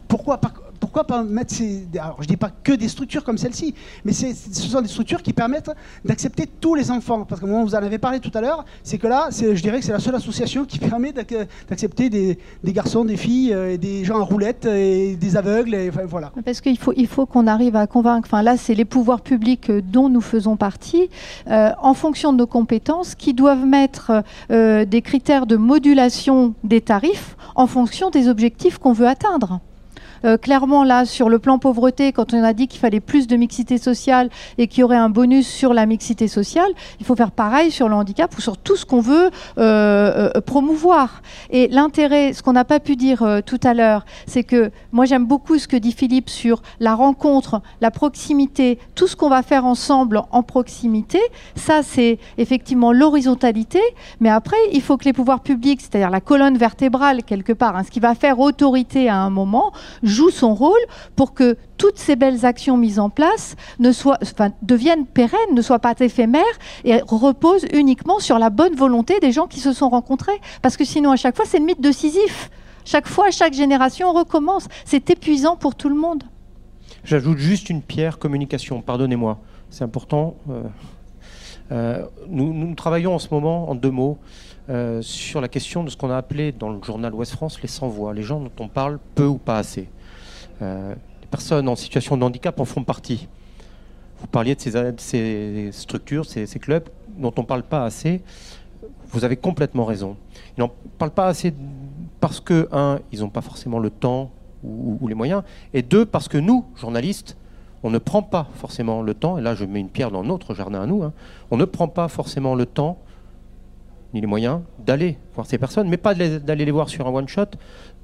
pourquoi, 0.08 0.40
pourquoi 0.82 1.05
pas 1.05 1.23
mettre 1.23 1.55
ces. 1.55 1.87
Alors, 1.94 2.20
je 2.20 2.26
dis 2.26 2.37
pas 2.37 2.50
que 2.50 2.73
des 2.73 2.88
structures 2.88 3.23
comme 3.23 3.38
celle-ci, 3.38 3.73
mais 4.05 4.12
ce 4.12 4.34
sont 4.52 4.81
des 4.81 4.88
structures 4.88 5.23
qui 5.23 5.32
permettent 5.32 5.70
d'accepter 6.05 6.49
tous 6.61 6.75
les 6.75 6.90
enfants. 6.90 7.25
Parce 7.25 7.40
que 7.40 7.46
moi, 7.46 7.62
vous 7.62 7.76
en 7.76 7.79
avez 7.79 7.99
parlé 7.99 8.19
tout 8.19 8.32
à 8.34 8.40
l'heure, 8.40 8.64
c'est 8.82 8.99
que 8.99 9.06
là, 9.06 9.29
je 9.31 9.62
dirais 9.62 9.79
que 9.79 9.84
c'est 9.84 9.93
la 9.93 10.00
seule 10.00 10.17
association 10.17 10.64
qui 10.64 10.79
permet 10.90 11.12
d'accepter 11.12 12.11
des, 12.11 12.37
garçons, 12.64 13.05
des 13.05 13.17
filles, 13.17 13.55
euh, 13.55 13.76
des 13.76 14.05
gens 14.05 14.19
en 14.19 14.25
roulette, 14.25 14.67
et 14.67 15.14
des 15.14 15.37
aveugles, 15.37 15.73
et 15.73 15.90
voilà. 15.90 16.32
Parce 16.44 16.61
qu'il 16.61 16.76
faut, 16.76 16.93
il 16.96 17.06
faut 17.06 17.26
qu'on 17.26 17.46
arrive 17.46 17.76
à 17.76 17.87
convaincre. 17.87 18.26
Enfin, 18.29 18.43
là, 18.43 18.56
c'est 18.56 18.75
les 18.75 18.84
pouvoirs 18.84 19.20
publics 19.20 19.70
euh, 19.70 19.82
dont 19.82 20.08
nous 20.08 20.20
faisons 20.20 20.56
partie, 20.56 21.08
euh, 21.46 21.70
en 21.81 21.94
fonction 21.94 22.32
de 22.32 22.38
nos 22.38 22.49
compétences, 22.49 23.14
qui 23.14 23.34
doivent 23.34 23.64
mettre 23.64 24.25
des 24.50 25.02
critères 25.02 25.46
de 25.46 25.55
modulation 25.56 26.55
des 26.64 26.81
tarifs 26.81 27.37
en 27.55 27.69
fonction 27.69 28.11
des 28.11 28.29
objectifs 28.29 28.79
qu'on 28.79 28.93
veut 28.93 29.06
atteindre. 29.06 29.60
Euh, 30.24 30.36
clairement, 30.36 30.84
là, 30.84 31.05
sur 31.05 31.29
le 31.29 31.38
plan 31.38 31.58
pauvreté, 31.58 32.12
quand 32.12 32.34
on 32.34 32.43
a 32.43 32.52
dit 32.52 32.69
qu'il 32.69 32.81
fallait 32.81 33.00
plus 33.00 33.26
de 33.26 33.36
mixité 33.36 33.79
sociale 33.79 34.31
et 34.58 34.67
qu'il 34.67 34.81
y 34.81 34.84
aurait 34.84 34.96
un 34.96 35.10
bonus 35.10 35.46
sur 35.46 35.74
la 35.74 35.86
mixité 35.86 36.29
sociale, 36.29 36.70
il 37.00 37.06
faut 37.06 37.17
faire 37.17 37.31
pareil 37.31 37.70
sur 37.70 37.88
le 37.88 37.94
handicap 37.94 38.36
ou 38.36 38.41
sur 38.41 38.56
tout 38.58 38.76
ce 38.76 38.84
qu'on 38.84 39.00
veut 39.00 39.31
euh, 39.58 40.31
euh, 40.36 40.41
promouvoir. 40.41 41.22
Et 41.50 41.69
l'intérêt, 41.69 42.32
ce 42.32 42.43
qu'on 42.43 42.52
n'a 42.52 42.64
pas 42.64 42.81
pu 42.81 42.96
dire 42.96 43.43
tout 43.46 43.60
à 43.62 43.74
l'heure, 43.74 44.05
c'est 44.26 44.44
que 44.44 44.70
moi 44.93 45.05
j'aime 45.05 45.26
beaucoup 45.26 45.58
ce 45.58 45.69
que 45.69 45.76
dit 45.76 45.93
Philippe 45.93 46.31
sur 46.31 46.62
la 46.81 46.94
rencontre, 46.94 47.60
la 47.81 47.91
proximité, 47.91 48.79
tout 48.94 49.06
ce 49.06 49.17
qu'on 49.17 49.29
va 49.29 49.43
faire 49.43 49.64
ensemble 49.64 50.22
en 50.31 50.43
proximité. 50.43 51.20
Ça, 51.56 51.82
c'est 51.82 52.19
effectivement 52.38 52.93
l'horizontalité. 52.93 53.81
Mais 54.20 54.29
après, 54.29 54.56
il 54.72 54.82
faut 54.82 54.96
que 54.96 55.05
les 55.05 55.12
pouvoirs 55.12 55.41
publics, 55.41 55.81
c'est-à-dire 55.81 56.10
la 56.10 56.20
colonne 56.20 56.56
vertébrale 56.56 57.22
quelque 57.22 57.52
part, 57.52 57.76
hein, 57.76 57.82
ce 57.84 57.91
qui 57.91 58.00
va 58.00 58.14
faire 58.14 58.38
autorité 58.38 59.08
à 59.08 59.17
un 59.17 59.31
moment, 59.31 59.72
joue 60.12 60.31
son 60.31 60.54
rôle 60.54 60.81
pour 61.16 61.34
que 61.34 61.56
toutes 61.76 61.98
ces 61.98 62.14
belles 62.14 62.44
actions 62.44 62.76
mises 62.76 62.98
en 62.98 63.10
place 63.10 63.56
ne 63.78 63.90
soient, 63.90 64.19
deviennent 64.62 65.06
pérennes, 65.06 65.54
ne 65.54 65.62
soient 65.62 65.78
pas 65.81 65.94
éphémères 65.98 66.42
et 66.84 67.00
reposent 67.06 67.66
uniquement 67.72 68.20
sur 68.20 68.38
la 68.38 68.50
bonne 68.50 68.74
volonté 68.74 69.19
des 69.20 69.32
gens 69.32 69.46
qui 69.46 69.60
se 69.60 69.72
sont 69.72 69.88
rencontrés. 69.88 70.40
Parce 70.62 70.76
que 70.76 70.84
sinon, 70.84 71.10
à 71.10 71.16
chaque 71.16 71.36
fois, 71.36 71.44
c'est 71.46 71.58
le 71.58 71.64
mythe 71.64 71.81
de 71.81 71.90
Sisyphe. 71.90 72.50
Chaque 72.84 73.08
fois, 73.08 73.31
chaque 73.31 73.54
génération, 73.54 74.10
on 74.10 74.12
recommence. 74.12 74.69
C'est 74.84 75.10
épuisant 75.10 75.56
pour 75.56 75.74
tout 75.74 75.88
le 75.88 75.94
monde. 75.94 76.24
J'ajoute 77.04 77.38
juste 77.38 77.70
une 77.70 77.82
pierre 77.82 78.19
communication, 78.19 78.81
pardonnez-moi. 78.81 79.40
C'est 79.70 79.84
important. 79.84 80.36
Euh, 80.50 80.62
euh, 81.72 82.06
nous, 82.28 82.52
nous, 82.52 82.74
travaillons 82.74 83.14
en 83.14 83.19
ce 83.19 83.28
moment, 83.31 83.70
en 83.70 83.74
deux 83.74 83.90
mots, 83.90 84.19
euh, 84.69 85.02
sur 85.02 85.40
la 85.40 85.48
question 85.48 85.82
de 85.82 85.90
ce 85.90 85.96
qu'on 85.96 86.10
a 86.10 86.16
appelé 86.16 86.52
dans 86.52 86.70
le 86.70 86.82
journal 86.82 87.12
Ouest 87.14 87.32
France 87.32 87.60
les 87.62 87.69
sans-voix, 87.69 88.14
les 88.14 88.22
gens 88.22 88.40
dont 88.40 88.52
on 88.60 88.69
parle 88.69 88.98
peu 89.14 89.26
ou 89.26 89.38
pas 89.38 89.58
assez. 89.58 89.88
Euh, 90.61 90.94
les 91.21 91.27
personnes 91.29 91.69
en 91.69 91.77
situation 91.77 92.17
de 92.17 92.25
handicap 92.25 92.59
en 92.61 92.65
font 92.65 92.85
partie. 92.85 93.29
Vous 94.21 94.27
parliez 94.27 94.55
de 94.55 94.61
ces, 94.61 94.93
ces 94.99 95.71
structures, 95.73 96.27
ces, 96.27 96.47
clubs 96.59 96.89
dont 97.17 97.32
on 97.37 97.43
ne 97.43 97.47
parle 97.47 97.63
pas 97.63 97.85
assez. 97.85 98.23
Vous 99.09 99.25
avez 99.25 99.37
complètement 99.37 99.85
raison. 99.85 100.17
Ils 100.56 100.61
n'en 100.61 100.71
parlent 100.99 101.11
pas 101.11 101.27
assez 101.27 101.53
parce 102.21 102.41
que, 102.41 102.69
un, 102.71 103.01
ils 103.11 103.21
n'ont 103.21 103.31
pas 103.31 103.41
forcément 103.41 103.81
le 103.81 103.91
temps 103.91 104.31
ou, 104.63 105.09
les 105.09 105.15
moyens, 105.15 105.43
et 105.75 105.82
deux, 105.82 106.06
parce 106.06 106.29
que 106.29 106.39
nous, 106.39 106.65
journalistes, 106.77 107.37
on 107.82 107.91
ne 107.91 107.99
prend 107.99 108.23
pas 108.23 108.47
forcément 108.55 109.03
le 109.03 109.13
temps, 109.13 109.39
et 109.39 109.41
là 109.41 109.56
je 109.56 109.65
mets 109.65 109.81
une 109.81 109.89
pierre 109.89 110.13
dans 110.13 110.23
notre 110.23 110.55
jardin 110.55 110.82
à 110.82 110.87
nous, 110.87 111.03
hein, 111.03 111.13
on 111.51 111.56
ne 111.56 111.65
prend 111.65 111.89
pas 111.89 112.06
forcément 112.06 112.55
le 112.55 112.65
temps 112.65 112.99
ni 114.15 114.21
les 114.21 114.27
moyens 114.27 114.61
d'aller 114.79 115.19
voir 115.35 115.47
ces 115.47 115.59
personnes, 115.59 115.89
mais 115.89 115.97
pas 115.97 116.15
d'aller 116.15 116.65
les 116.65 116.71
voir 116.71 116.89
sur 116.89 117.06
un 117.06 117.11
one-shot, 117.11 117.47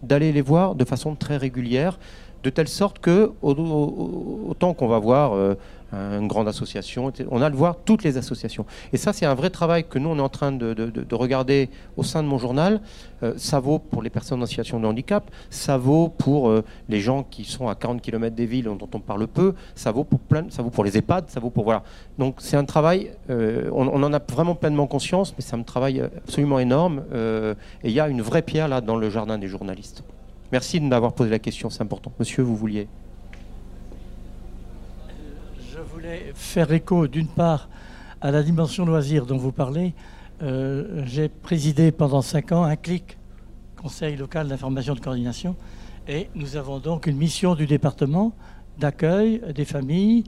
d'aller 0.02 0.32
les 0.32 0.40
voir 0.40 0.74
de 0.74 0.84
façon 0.84 1.14
très 1.14 1.36
régulière, 1.36 1.98
de 2.42 2.50
telle 2.50 2.68
sorte 2.68 2.98
que 3.00 3.32
au- 3.42 3.52
au- 3.52 4.46
autant 4.50 4.74
qu'on 4.74 4.88
va 4.88 4.98
voir 4.98 5.32
euh, 5.34 5.54
une 5.92 6.28
grande 6.28 6.48
association, 6.48 7.10
on 7.30 7.40
a 7.40 7.48
le 7.48 7.56
voir 7.56 7.76
toutes 7.82 8.04
les 8.04 8.18
associations. 8.18 8.66
Et 8.92 8.98
ça, 8.98 9.14
c'est 9.14 9.24
un 9.24 9.34
vrai 9.34 9.48
travail 9.48 9.84
que 9.88 9.98
nous, 9.98 10.10
on 10.10 10.18
est 10.18 10.20
en 10.20 10.28
train 10.28 10.52
de, 10.52 10.74
de- 10.74 10.90
de- 10.90 11.02
de 11.02 11.14
regarder 11.14 11.70
au 11.96 12.02
sein 12.02 12.22
de 12.22 12.28
mon 12.28 12.36
journal. 12.36 12.82
Euh, 13.22 13.32
ça 13.38 13.58
vaut 13.58 13.78
pour 13.78 14.02
les 14.02 14.10
personnes 14.10 14.42
en 14.42 14.46
situation 14.46 14.78
de 14.80 14.86
handicap, 14.86 15.30
ça 15.48 15.78
vaut 15.78 16.10
pour 16.10 16.50
euh, 16.50 16.62
les 16.90 17.00
gens 17.00 17.22
qui 17.22 17.44
sont 17.44 17.68
à 17.68 17.74
40 17.74 18.02
km 18.02 18.36
des 18.36 18.44
villes 18.44 18.66
dont 18.66 18.78
on 18.94 19.00
parle 19.00 19.26
peu, 19.26 19.54
ça 19.74 19.90
vaut 19.90 20.04
pour, 20.04 20.20
plein, 20.20 20.44
ça 20.50 20.62
vaut 20.62 20.68
pour 20.70 20.84
les 20.84 20.98
EHPAD, 20.98 21.30
ça 21.30 21.40
vaut 21.40 21.48
pour... 21.50 21.64
Voilà. 21.64 21.82
Donc 22.18 22.34
c'est 22.38 22.58
un 22.58 22.66
travail, 22.66 23.10
on, 23.30 23.88
en 23.88 24.12
a 24.12 24.20
vraiment 24.30 24.54
pleinement 24.54 24.86
conscience, 24.86 25.32
mais 25.38 25.42
c'est 25.42 25.56
un 25.56 25.62
travail 25.62 26.00
absolument 26.00 26.58
énorme. 26.58 27.02
et 27.14 27.54
il 27.88 27.92
y 27.92 28.00
a 28.00 28.08
une 28.08 28.20
vraie 28.22 28.42
pierre 28.42 28.68
là 28.68 28.80
dans 28.82 28.96
le 28.96 29.08
jardin 29.10 29.38
des 29.38 29.48
journalistes. 29.48 30.02
Merci 30.50 30.80
de 30.80 30.86
m'avoir 30.86 31.12
posé 31.12 31.28
la 31.28 31.38
question, 31.38 31.68
c'est 31.68 31.82
important. 31.82 32.10
Monsieur, 32.18 32.42
vous 32.42 32.56
vouliez 32.56 32.88
Je 35.70 35.78
voulais 35.78 36.32
faire 36.34 36.72
écho 36.72 37.06
d'une 37.06 37.28
part 37.28 37.68
à 38.22 38.30
la 38.30 38.42
dimension 38.42 38.86
loisir 38.86 39.26
dont 39.26 39.36
vous 39.36 39.52
parlez. 39.52 39.94
Euh, 40.42 41.02
J'ai 41.04 41.28
présidé 41.28 41.92
pendant 41.92 42.22
cinq 42.22 42.52
ans 42.52 42.62
un 42.62 42.76
CLIC, 42.76 43.18
Conseil 43.76 44.16
local 44.16 44.48
d'information 44.48 44.94
de 44.94 45.00
coordination, 45.00 45.54
et 46.08 46.30
nous 46.34 46.56
avons 46.56 46.78
donc 46.78 47.06
une 47.06 47.18
mission 47.18 47.54
du 47.54 47.66
département 47.66 48.32
d'accueil 48.78 49.42
des 49.54 49.66
familles 49.66 50.24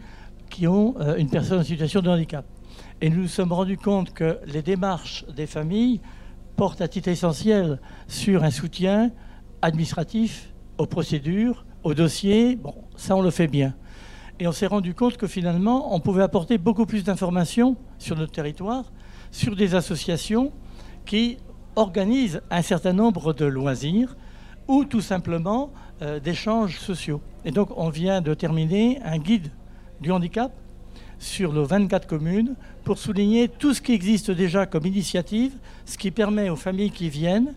qui 0.50 0.66
ont 0.66 0.96
euh, 1.00 1.16
une 1.16 1.30
personne 1.30 1.60
en 1.60 1.64
situation 1.64 2.02
de 2.02 2.10
handicap. 2.10 2.44
Et 3.00 3.08
nous 3.08 3.22
nous 3.22 3.28
sommes 3.28 3.54
rendus 3.54 3.78
compte 3.78 4.12
que 4.12 4.38
les 4.44 4.60
démarches 4.60 5.24
des 5.34 5.46
familles 5.46 6.02
portent 6.56 6.82
à 6.82 6.88
titre 6.88 7.08
essentiel 7.08 7.80
sur 8.06 8.44
un 8.44 8.50
soutien 8.50 9.10
administratif 9.62 10.52
aux 10.78 10.86
procédures, 10.86 11.64
aux 11.82 11.94
dossiers. 11.94 12.56
Bon, 12.56 12.74
ça 12.96 13.16
on 13.16 13.22
le 13.22 13.30
fait 13.30 13.48
bien. 13.48 13.74
Et 14.38 14.46
on 14.46 14.52
s'est 14.52 14.66
rendu 14.66 14.94
compte 14.94 15.18
que 15.18 15.26
finalement, 15.26 15.94
on 15.94 16.00
pouvait 16.00 16.22
apporter 16.22 16.56
beaucoup 16.56 16.86
plus 16.86 17.04
d'informations 17.04 17.76
sur 17.98 18.16
notre 18.16 18.32
territoire, 18.32 18.90
sur 19.30 19.54
des 19.54 19.74
associations 19.74 20.52
qui 21.04 21.36
organisent 21.76 22.40
un 22.50 22.62
certain 22.62 22.94
nombre 22.94 23.32
de 23.34 23.44
loisirs 23.44 24.16
ou 24.66 24.84
tout 24.84 25.02
simplement 25.02 25.72
euh, 26.00 26.20
d'échanges 26.20 26.78
sociaux. 26.78 27.20
Et 27.44 27.50
donc, 27.50 27.70
on 27.76 27.90
vient 27.90 28.20
de 28.20 28.32
terminer 28.32 29.00
un 29.04 29.18
guide 29.18 29.50
du 30.00 30.10
handicap 30.10 30.52
sur 31.18 31.52
nos 31.52 31.64
24 31.64 32.06
communes 32.06 32.54
pour 32.82 32.96
souligner 32.96 33.48
tout 33.48 33.74
ce 33.74 33.82
qui 33.82 33.92
existe 33.92 34.30
déjà 34.30 34.64
comme 34.64 34.86
initiative, 34.86 35.52
ce 35.84 35.98
qui 35.98 36.10
permet 36.10 36.48
aux 36.48 36.56
familles 36.56 36.90
qui 36.90 37.10
viennent 37.10 37.54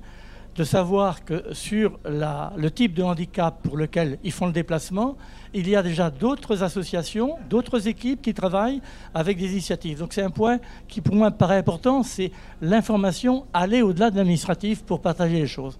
de 0.56 0.64
savoir 0.64 1.26
que 1.26 1.54
sur 1.54 2.00
le 2.06 2.70
type 2.70 2.94
de 2.94 3.04
handicap 3.04 3.60
pour 3.64 3.78
lequel 3.78 4.20
ils 4.24 4.32
font 4.32 4.46
le 4.46 4.52
déplacement, 4.52 5.18
il 5.54 5.68
y 5.68 5.76
a 5.76 5.84
déjà 5.84 6.10
d'autres 6.10 6.64
associations, 6.64 7.38
d'autres 7.50 7.88
équipes 7.88 8.22
qui 8.22 8.34
travaillent 8.34 8.82
avec 9.14 9.38
des 9.38 9.52
initiatives. 9.52 10.00
Donc 10.00 10.14
c'est 10.14 10.22
un 10.22 10.30
point 10.30 10.60
qui 10.88 11.02
pour 11.02 11.16
moi 11.16 11.32
paraît 11.32 11.58
important, 11.58 12.04
c'est 12.04 12.32
l'information, 12.62 13.46
aller 13.54 13.82
au-delà 13.82 14.12
de 14.12 14.18
l'administratif 14.18 14.84
pour 14.84 15.02
partager 15.02 15.40
les 15.40 15.48
choses. 15.48 15.78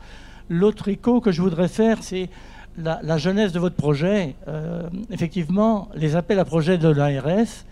L'autre 0.50 0.88
écho 0.90 1.22
que 1.22 1.32
je 1.32 1.42
voudrais 1.42 1.68
faire, 1.68 2.02
c'est 2.02 2.30
la, 2.78 3.00
la 3.04 3.18
jeunesse 3.18 3.52
de 3.52 3.60
votre 3.60 3.76
projet. 3.76 4.36
Euh, 4.48 4.90
effectivement, 5.12 5.90
les 5.96 6.16
appels 6.16 6.40
à 6.40 6.46
projets 6.46 6.78
de 6.78 6.90
l'ARS, 6.90 7.66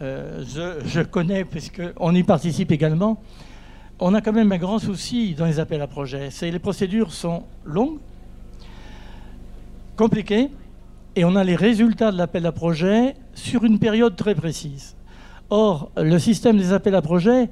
euh, 0.00 0.44
je, 0.46 0.86
je 0.86 1.00
connais 1.00 1.44
puisqu'on 1.44 2.14
y 2.14 2.22
participe 2.22 2.70
également. 2.70 3.20
On 4.00 4.14
a 4.14 4.20
quand 4.20 4.32
même 4.32 4.52
un 4.52 4.58
grand 4.58 4.78
souci 4.78 5.34
dans 5.34 5.46
les 5.46 5.58
appels 5.58 5.82
à 5.82 5.88
projets. 5.88 6.28
C'est 6.30 6.52
les 6.52 6.60
procédures 6.60 7.12
sont 7.12 7.42
longues, 7.64 7.98
compliquées, 9.96 10.50
et 11.16 11.24
on 11.24 11.34
a 11.34 11.42
les 11.42 11.56
résultats 11.56 12.12
de 12.12 12.16
l'appel 12.16 12.46
à 12.46 12.52
projet 12.52 13.16
sur 13.34 13.64
une 13.64 13.80
période 13.80 14.14
très 14.14 14.36
précise. 14.36 14.94
Or, 15.50 15.90
le 15.96 16.16
système 16.20 16.58
des 16.58 16.72
appels 16.72 16.94
à 16.94 17.02
projets 17.02 17.50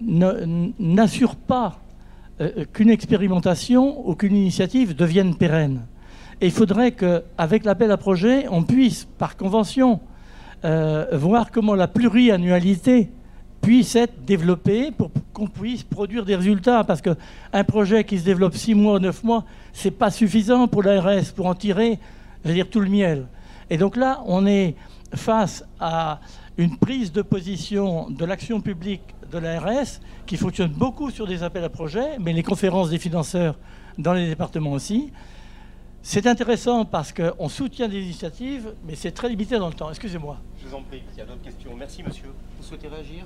n'assure 0.00 1.34
pas 1.34 1.80
euh, 2.40 2.64
qu'une 2.72 2.90
expérimentation 2.90 4.08
ou 4.08 4.14
qu'une 4.14 4.36
initiative 4.36 4.94
devienne 4.94 5.34
pérenne. 5.34 5.80
Il 6.40 6.52
faudrait 6.52 6.92
qu'avec 6.92 7.64
l'appel 7.64 7.90
à 7.90 7.96
projet, 7.96 8.46
on 8.48 8.62
puisse, 8.62 9.08
par 9.18 9.36
convention, 9.36 9.98
euh, 10.64 11.06
voir 11.12 11.50
comment 11.50 11.74
la 11.74 11.88
pluriannualité 11.88 13.10
puisse 13.60 13.96
être 13.96 14.24
développée 14.24 14.92
pour 14.92 15.10
qu'on 15.32 15.46
puisse 15.46 15.82
produire 15.82 16.24
des 16.24 16.36
résultats. 16.36 16.84
Parce 16.84 17.00
qu'un 17.00 17.64
projet 17.64 18.04
qui 18.04 18.18
se 18.18 18.24
développe 18.24 18.54
six 18.54 18.74
mois, 18.74 18.98
neuf 19.00 19.22
mois, 19.22 19.44
c'est 19.72 19.90
pas 19.90 20.10
suffisant 20.10 20.68
pour 20.68 20.82
l'ARS 20.82 21.32
pour 21.34 21.46
en 21.46 21.54
tirer, 21.54 21.98
je 22.44 22.48
veux 22.48 22.54
dire, 22.54 22.68
tout 22.68 22.80
le 22.80 22.88
miel. 22.88 23.26
Et 23.70 23.76
donc 23.78 23.96
là, 23.96 24.22
on 24.26 24.46
est 24.46 24.74
face 25.14 25.64
à 25.80 26.20
une 26.58 26.76
prise 26.76 27.12
de 27.12 27.22
position 27.22 28.10
de 28.10 28.24
l'action 28.24 28.60
publique 28.60 29.14
de 29.30 29.38
l'ARS 29.38 30.00
qui 30.26 30.36
fonctionne 30.36 30.70
beaucoup 30.70 31.10
sur 31.10 31.26
des 31.26 31.42
appels 31.42 31.64
à 31.64 31.70
projets, 31.70 32.18
mais 32.20 32.32
les 32.32 32.42
conférences 32.42 32.90
des 32.90 32.98
financeurs 32.98 33.56
dans 33.98 34.12
les 34.12 34.28
départements 34.28 34.72
aussi. 34.72 35.10
C'est 36.02 36.26
intéressant 36.26 36.84
parce 36.84 37.12
qu'on 37.12 37.48
soutient 37.48 37.88
des 37.88 38.02
initiatives, 38.02 38.74
mais 38.84 38.96
c'est 38.96 39.12
très 39.12 39.28
limité 39.28 39.58
dans 39.58 39.68
le 39.68 39.74
temps. 39.74 39.88
Excusez-moi. 39.88 40.36
Je 40.60 40.68
vous 40.68 40.74
en 40.74 40.82
prie, 40.82 41.02
il 41.12 41.18
y 41.18 41.20
a 41.20 41.24
d'autres 41.24 41.42
questions. 41.42 41.70
Merci 41.78 42.02
monsieur. 42.02 42.32
Vous 42.58 42.64
souhaitez 42.64 42.88
réagir? 42.88 43.24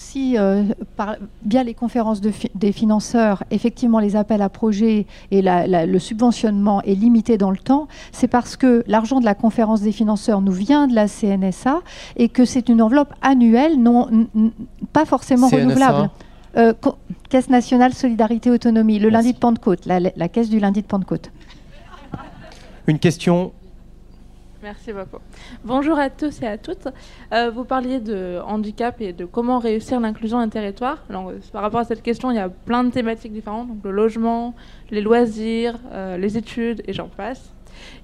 Si, 0.00 0.38
euh, 0.38 0.62
par, 0.96 1.16
via 1.44 1.64
les 1.64 1.74
conférences 1.74 2.20
de 2.20 2.30
fi- 2.30 2.52
des 2.54 2.70
financeurs, 2.70 3.42
effectivement, 3.50 3.98
les 3.98 4.14
appels 4.14 4.42
à 4.42 4.48
projets 4.48 5.06
et 5.32 5.42
la- 5.42 5.66
la- 5.66 5.86
le 5.86 5.98
subventionnement 5.98 6.80
est 6.82 6.94
limité 6.94 7.36
dans 7.36 7.50
le 7.50 7.56
temps, 7.56 7.88
c'est 8.12 8.28
parce 8.28 8.56
que 8.56 8.84
l'argent 8.86 9.18
de 9.18 9.24
la 9.24 9.34
conférence 9.34 9.80
des 9.82 9.90
financeurs 9.90 10.40
nous 10.40 10.52
vient 10.52 10.86
de 10.86 10.94
la 10.94 11.08
CNSA 11.08 11.80
et 12.16 12.28
que 12.28 12.44
c'est 12.44 12.68
une 12.68 12.80
enveloppe 12.80 13.12
annuelle, 13.22 13.82
non, 13.82 14.08
pas 14.92 15.04
forcément 15.04 15.48
CNSA. 15.48 15.62
renouvelable. 15.64 16.10
Euh, 16.56 16.72
Caisse 17.28 17.50
nationale 17.50 17.92
solidarité 17.92 18.52
autonomie, 18.52 19.00
le 19.00 19.10
Merci. 19.10 19.26
lundi 19.26 19.32
de 19.34 19.38
Pentecôte, 19.40 19.84
la, 19.84 19.98
la 19.98 20.28
caisse 20.28 20.48
du 20.48 20.60
lundi 20.60 20.80
de 20.80 20.86
Pentecôte. 20.86 21.32
Une 22.86 23.00
question 23.00 23.50
Merci 24.60 24.92
beaucoup. 24.92 25.18
Bonjour 25.64 25.96
à 25.98 26.10
tous 26.10 26.42
et 26.42 26.46
à 26.46 26.58
toutes. 26.58 26.88
Euh, 27.32 27.48
vous 27.50 27.64
parliez 27.64 28.00
de 28.00 28.40
handicap 28.44 29.00
et 29.00 29.12
de 29.12 29.24
comment 29.24 29.60
réussir 29.60 30.00
l'inclusion 30.00 30.38
d'un 30.38 30.48
territoire. 30.48 31.04
Euh, 31.10 31.38
par 31.52 31.62
rapport 31.62 31.78
à 31.78 31.84
cette 31.84 32.02
question, 32.02 32.32
il 32.32 32.34
y 32.34 32.40
a 32.40 32.48
plein 32.48 32.82
de 32.82 32.90
thématiques 32.90 33.32
différentes, 33.32 33.68
le 33.84 33.92
logement, 33.92 34.54
les 34.90 35.00
loisirs, 35.00 35.78
euh, 35.92 36.16
les 36.16 36.36
études 36.36 36.82
et 36.88 36.92
j'en 36.92 37.08
passe. 37.08 37.54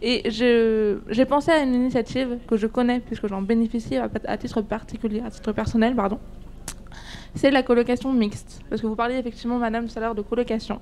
Et 0.00 0.23
j'ai 0.30 1.25
pensé 1.25 1.50
à 1.50 1.58
une 1.58 1.75
initiative 1.75 2.38
que 2.46 2.56
je 2.56 2.68
connais 2.68 3.00
puisque 3.00 3.26
j'en 3.26 3.42
bénéficie 3.42 3.96
à, 3.96 4.08
à 4.26 4.37
titre 4.37 4.62
particulier, 4.62 5.23
à 5.26 5.30
titre 5.30 5.50
personnel, 5.50 5.96
pardon. 5.96 6.20
C'est 7.34 7.50
la 7.50 7.62
colocation 7.62 8.12
mixte. 8.12 8.60
Parce 8.70 8.80
que 8.80 8.86
vous 8.86 8.94
parliez 8.94 9.16
effectivement, 9.16 9.58
madame, 9.58 9.86
tout 9.88 9.98
à 9.98 10.00
l'heure 10.00 10.14
de 10.14 10.22
colocation. 10.22 10.80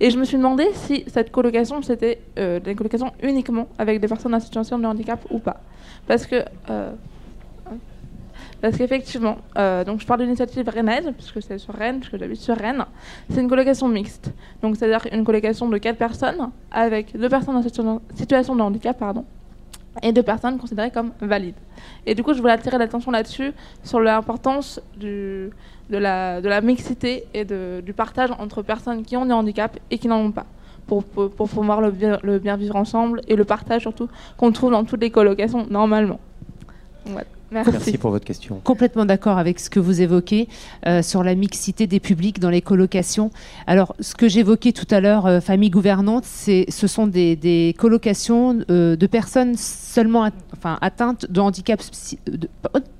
Et 0.00 0.10
je 0.10 0.18
me 0.18 0.24
suis 0.24 0.36
demandé 0.38 0.64
si 0.72 1.04
cette 1.06 1.30
colocation, 1.30 1.82
c'était 1.82 2.20
euh, 2.38 2.58
des 2.58 2.74
colocations 2.74 3.12
uniquement 3.22 3.68
avec 3.78 4.00
des 4.00 4.08
personnes 4.08 4.34
en 4.34 4.40
situation 4.40 4.78
de 4.78 4.86
handicap 4.86 5.20
ou 5.30 5.38
pas. 5.38 5.60
Parce 6.06 6.26
que. 6.26 6.44
euh, 6.70 6.92
parce 8.62 8.76
qu'effectivement, 8.76 9.38
euh, 9.56 9.84
donc 9.84 10.00
je 10.00 10.06
parle 10.06 10.20
de 10.20 10.24
l'initiative 10.24 10.68
rennaise, 10.68 11.10
puisque 11.16 11.40
c'est 11.40 11.56
sur 11.56 11.72
Rennes, 11.72 12.00
puisque 12.00 12.18
j'habite 12.18 12.40
sur 12.40 12.54
Rennes, 12.54 12.84
c'est 13.30 13.40
une 13.40 13.48
colocation 13.48 13.88
mixte. 13.88 14.32
Donc 14.60 14.76
c'est-à-dire 14.76 15.06
une 15.12 15.24
colocation 15.24 15.66
de 15.68 15.78
quatre 15.78 15.96
personnes, 15.96 16.50
avec 16.70 17.16
deux 17.16 17.30
personnes 17.30 17.56
en 17.56 17.62
situ- 17.62 17.80
situation 18.14 18.54
de 18.54 18.60
handicap, 18.60 18.98
pardon, 18.98 19.24
et 20.02 20.12
deux 20.12 20.22
personnes 20.22 20.58
considérées 20.58 20.90
comme 20.90 21.12
valides. 21.20 21.54
Et 22.06 22.14
du 22.14 22.22
coup, 22.22 22.32
je 22.34 22.40
voulais 22.40 22.52
attirer 22.52 22.78
l'attention 22.78 23.10
là-dessus, 23.10 23.52
sur 23.82 24.00
l'importance 24.00 24.80
de, 24.98 25.50
la, 25.90 26.40
de 26.40 26.66
mixité 26.66 27.24
et 27.34 27.44
de- 27.44 27.82
du 27.84 27.92
partage 27.92 28.30
entre 28.38 28.62
personnes 28.62 29.02
qui 29.02 29.16
ont 29.16 29.26
des 29.26 29.32
handicaps 29.32 29.78
et 29.90 29.98
qui 29.98 30.08
n'en 30.08 30.18
ont 30.18 30.30
pas, 30.32 30.46
pour, 30.86 31.04
pour, 31.04 31.30
pour 31.30 31.48
promouvoir 31.48 31.80
le 31.80 32.38
bien, 32.38 32.56
vivre 32.56 32.76
ensemble 32.76 33.20
et 33.28 33.36
le 33.36 33.44
partage 33.44 33.82
surtout 33.82 34.08
qu'on 34.36 34.52
trouve 34.52 34.70
dans 34.72 34.84
toutes 34.84 35.00
les 35.00 35.10
colocations 35.10 35.66
normalement. 35.68 36.20
Merci. 37.52 37.72
Merci 37.72 37.98
pour 37.98 38.10
votre 38.12 38.24
question. 38.24 38.60
Complètement 38.62 39.04
d'accord 39.04 39.38
avec 39.38 39.58
ce 39.58 39.68
que 39.70 39.80
vous 39.80 40.00
évoquez 40.00 40.48
euh, 40.86 41.02
sur 41.02 41.24
la 41.24 41.34
mixité 41.34 41.86
des 41.86 41.98
publics 41.98 42.38
dans 42.38 42.50
les 42.50 42.62
colocations. 42.62 43.30
Alors, 43.66 43.96
ce 43.98 44.14
que 44.14 44.28
j'évoquais 44.28 44.72
tout 44.72 44.86
à 44.90 45.00
l'heure, 45.00 45.26
euh, 45.26 45.40
famille 45.40 45.70
gouvernante, 45.70 46.24
c'est, 46.24 46.66
ce 46.68 46.86
sont 46.86 47.06
des, 47.08 47.34
des 47.34 47.74
colocations 47.76 48.60
euh, 48.70 48.94
de 48.94 49.06
personnes 49.06 49.56
seulement 49.56 50.22
at- 50.24 50.30
enfin, 50.56 50.78
atteintes 50.80 51.26
de 51.30 51.40
handicap, 51.40 51.80
de, 52.26 52.48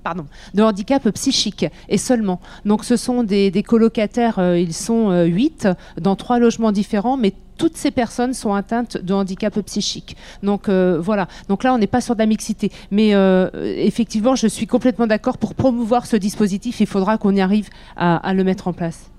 pardon, 0.03 0.27
de 0.55 0.63
handicap 0.63 1.09
psychique 1.11 1.67
et 1.89 1.99
seulement. 1.99 2.41
Donc, 2.65 2.85
ce 2.85 2.97
sont 2.97 3.23
des, 3.23 3.51
des 3.53 3.63
colocataires, 3.63 4.39
euh, 4.41 4.59
ils 4.59 4.75
sont 4.75 5.11
euh, 5.11 5.25
huit 5.27 5.69
dans 6.01 6.17
trois 6.17 6.39
logements 6.41 6.73
différents, 6.73 7.17
mais 7.17 7.35
toutes 7.61 7.77
ces 7.77 7.91
personnes 7.91 8.33
sont 8.33 8.55
atteintes 8.55 8.97
de 8.97 9.13
handicap 9.13 9.61
psychique. 9.61 10.17
Donc 10.43 10.71
euh, 10.71 10.99
voilà. 10.99 11.29
Donc 11.51 11.63
là, 11.63 11.75
on 11.75 11.79
n'est 11.79 11.87
pas 11.87 12.01
sur 12.01 12.15
de 12.15 12.21
la 12.21 12.25
mixité. 12.25 12.73
Mais 12.91 13.15
euh, 13.15 13.51
effectivement, 13.77 14.35
je 14.35 14.47
suis 14.47 14.67
complètement 14.67 15.07
d'accord. 15.07 15.37
Pour 15.37 15.55
promouvoir 15.55 16.07
ce 16.07 16.17
dispositif, 16.17 16.81
il 16.81 16.87
faudra 16.87 17.19
qu'on 17.19 17.37
y 17.37 17.43
arrive 17.43 17.69
à, 17.97 18.17
à 18.17 18.33
le 18.33 18.45
mettre 18.45 18.67
en 18.67 18.73
place. 18.73 19.11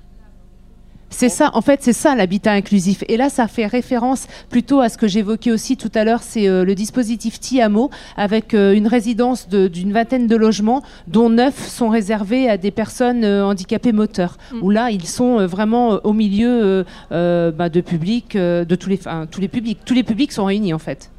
C'est 1.14 1.30
ça, 1.30 1.52
en 1.54 1.62
fait, 1.62 1.84
c'est 1.84 1.94
ça 1.94 2.16
l'habitat 2.16 2.52
inclusif. 2.54 3.04
Et 3.08 3.16
là, 3.18 3.30
ça 3.30 3.48
fait 3.48 3.68
référence 3.68 4.28
plutôt 4.50 4.80
à 4.80 4.90
ce 4.90 4.98
que 4.98 5.08
j'évoquais 5.08 5.52
aussi 5.52 5.78
tout 5.78 5.92
à 5.94 6.04
l'heure, 6.04 6.24
c'est 6.24 6.48
euh, 6.48 6.64
le 6.64 6.74
dispositif 6.74 7.40
TIAMO, 7.40 7.92
avec 8.18 8.54
euh, 8.54 8.74
une 8.74 8.88
résidence 8.88 9.48
de- 9.50 9.68
d'une 9.68 9.92
vingtaine 9.92 10.26
de 10.26 10.36
logements, 10.36 10.82
dont 11.08 11.30
neuf 11.30 11.68
sont 11.68 11.90
réservés 11.90 12.50
à 12.50 12.58
des 12.58 12.72
personnes 12.72 13.24
euh, 13.24 13.46
handicapées 13.46 13.92
moteurs. 13.92 14.38
Mm. 14.54 14.64
Où 14.64 14.70
là, 14.72 14.90
ils 14.90 15.06
sont 15.06 15.46
vraiment 15.46 16.00
au 16.04 16.14
milieu 16.14 16.86
bah, 17.12 17.70
de 17.70 17.82
publics, 17.82 18.36
euh, 18.36 18.66
de 18.66 18.76
tous 18.76 18.90
les, 18.90 18.98
enfin, 18.98 19.28
tous 19.30 19.42
les 19.42 19.48
publics. 19.50 19.80
Tous 19.86 19.94
les 19.94 20.04
publics 20.04 20.32
sont 20.32 20.46
réunis, 20.46 20.74
en 20.74 20.80
fait. 20.80 21.12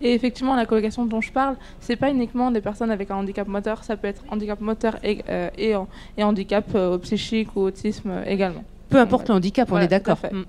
Et 0.00 0.14
effectivement, 0.14 0.56
la 0.56 0.66
colocation 0.66 1.04
dont 1.04 1.20
je 1.20 1.30
parle, 1.30 1.56
c'est 1.80 1.96
pas 1.96 2.10
uniquement 2.10 2.50
des 2.50 2.60
personnes 2.60 2.90
avec 2.90 3.10
un 3.10 3.16
handicap 3.16 3.46
moteur, 3.46 3.84
ça 3.84 3.96
peut 3.96 4.08
être 4.08 4.22
handicap 4.30 4.60
moteur 4.60 4.96
et, 5.04 5.18
et, 5.58 5.76
en- 5.76 5.86
et 6.18 6.24
handicap 6.24 6.64
psychique 7.02 7.54
ou 7.56 7.60
autisme 7.60 8.10
également. 8.26 8.64
Peu 8.88 8.98
importe 8.98 9.28
le 9.28 9.34
handicap, 9.34 9.68
Voilà, 9.68 9.84
on 9.84 9.86
est 9.86 9.90
d'accord. 9.90 10.18
Mm. 10.30 10.42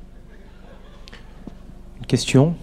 Une 1.99 2.05
question 2.07 2.55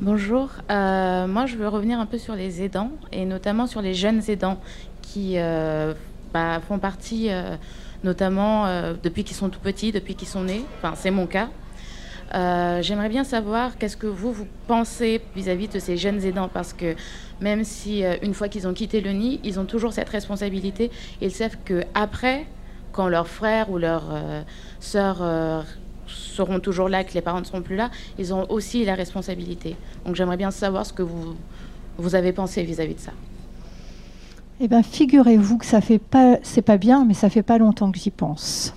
Bonjour, 0.00 0.50
Euh, 0.68 1.28
moi 1.28 1.46
je 1.46 1.56
veux 1.56 1.68
revenir 1.68 2.00
un 2.00 2.06
peu 2.06 2.18
sur 2.18 2.34
les 2.34 2.60
aidants 2.64 2.90
et 3.12 3.24
notamment 3.24 3.68
sur 3.68 3.80
les 3.80 3.94
jeunes 3.94 4.20
aidants 4.28 4.58
qui 5.00 5.34
euh, 5.36 5.94
bah, 6.34 6.60
font 6.66 6.80
partie 6.80 7.30
euh, 7.30 7.54
notamment 8.02 8.66
euh, 8.66 8.94
depuis 9.00 9.22
qu'ils 9.22 9.36
sont 9.36 9.48
tout 9.48 9.60
petits, 9.60 9.92
depuis 9.92 10.16
qu'ils 10.16 10.26
sont 10.26 10.42
nés, 10.42 10.64
enfin 10.78 10.94
c'est 10.96 11.12
mon 11.12 11.26
cas. 11.28 11.50
Euh, 12.34 12.80
J'aimerais 12.82 13.08
bien 13.08 13.24
savoir 13.24 13.76
qu'est-ce 13.76 13.96
que 13.96 14.06
vous, 14.06 14.32
vous 14.32 14.46
pensez 14.66 15.20
vis-à-vis 15.36 15.68
de 15.68 15.78
ces 15.78 15.96
jeunes 15.96 16.24
aidants? 16.24 16.48
Parce 16.52 16.72
que 16.72 16.94
même 17.40 17.64
si 17.64 18.04
euh, 18.04 18.16
une 18.22 18.34
fois 18.34 18.48
qu'ils 18.48 18.66
ont 18.66 18.72
quitté 18.72 19.00
le 19.00 19.12
nid, 19.12 19.40
ils 19.44 19.60
ont 19.60 19.66
toujours 19.66 19.92
cette 19.92 20.08
responsabilité, 20.08 20.90
ils 21.20 21.32
savent 21.32 21.56
que 21.64 21.82
après, 21.94 22.46
quand 22.92 23.08
leurs 23.08 23.28
frères 23.28 23.70
ou 23.70 23.78
leurs 23.78 24.08
euh, 24.12 24.42
sœurs 24.80 25.64
seront 26.06 26.60
toujours 26.60 26.88
là, 26.88 27.04
que 27.04 27.14
les 27.14 27.20
parents 27.20 27.40
ne 27.40 27.44
seront 27.44 27.62
plus 27.62 27.76
là, 27.76 27.90
ils 28.18 28.32
ont 28.32 28.50
aussi 28.50 28.84
la 28.84 28.94
responsabilité. 28.94 29.76
Donc 30.04 30.14
j'aimerais 30.14 30.36
bien 30.36 30.50
savoir 30.50 30.86
ce 30.86 30.92
que 30.92 31.02
vous, 31.02 31.36
vous 31.98 32.14
avez 32.14 32.32
pensé 32.32 32.62
vis-à-vis 32.62 32.94
de 32.94 33.00
ça. 33.00 33.12
Eh 34.60 34.68
bien, 34.68 34.82
figurez-vous 34.82 35.58
que 35.58 35.66
ça 35.66 35.80
fait 35.80 35.98
pas, 35.98 36.38
c'est 36.42 36.62
pas 36.62 36.76
bien, 36.76 37.04
mais 37.04 37.14
ça 37.14 37.28
fait 37.28 37.42
pas 37.42 37.58
longtemps 37.58 37.90
que 37.90 37.98
j'y 37.98 38.10
pense. 38.10 38.74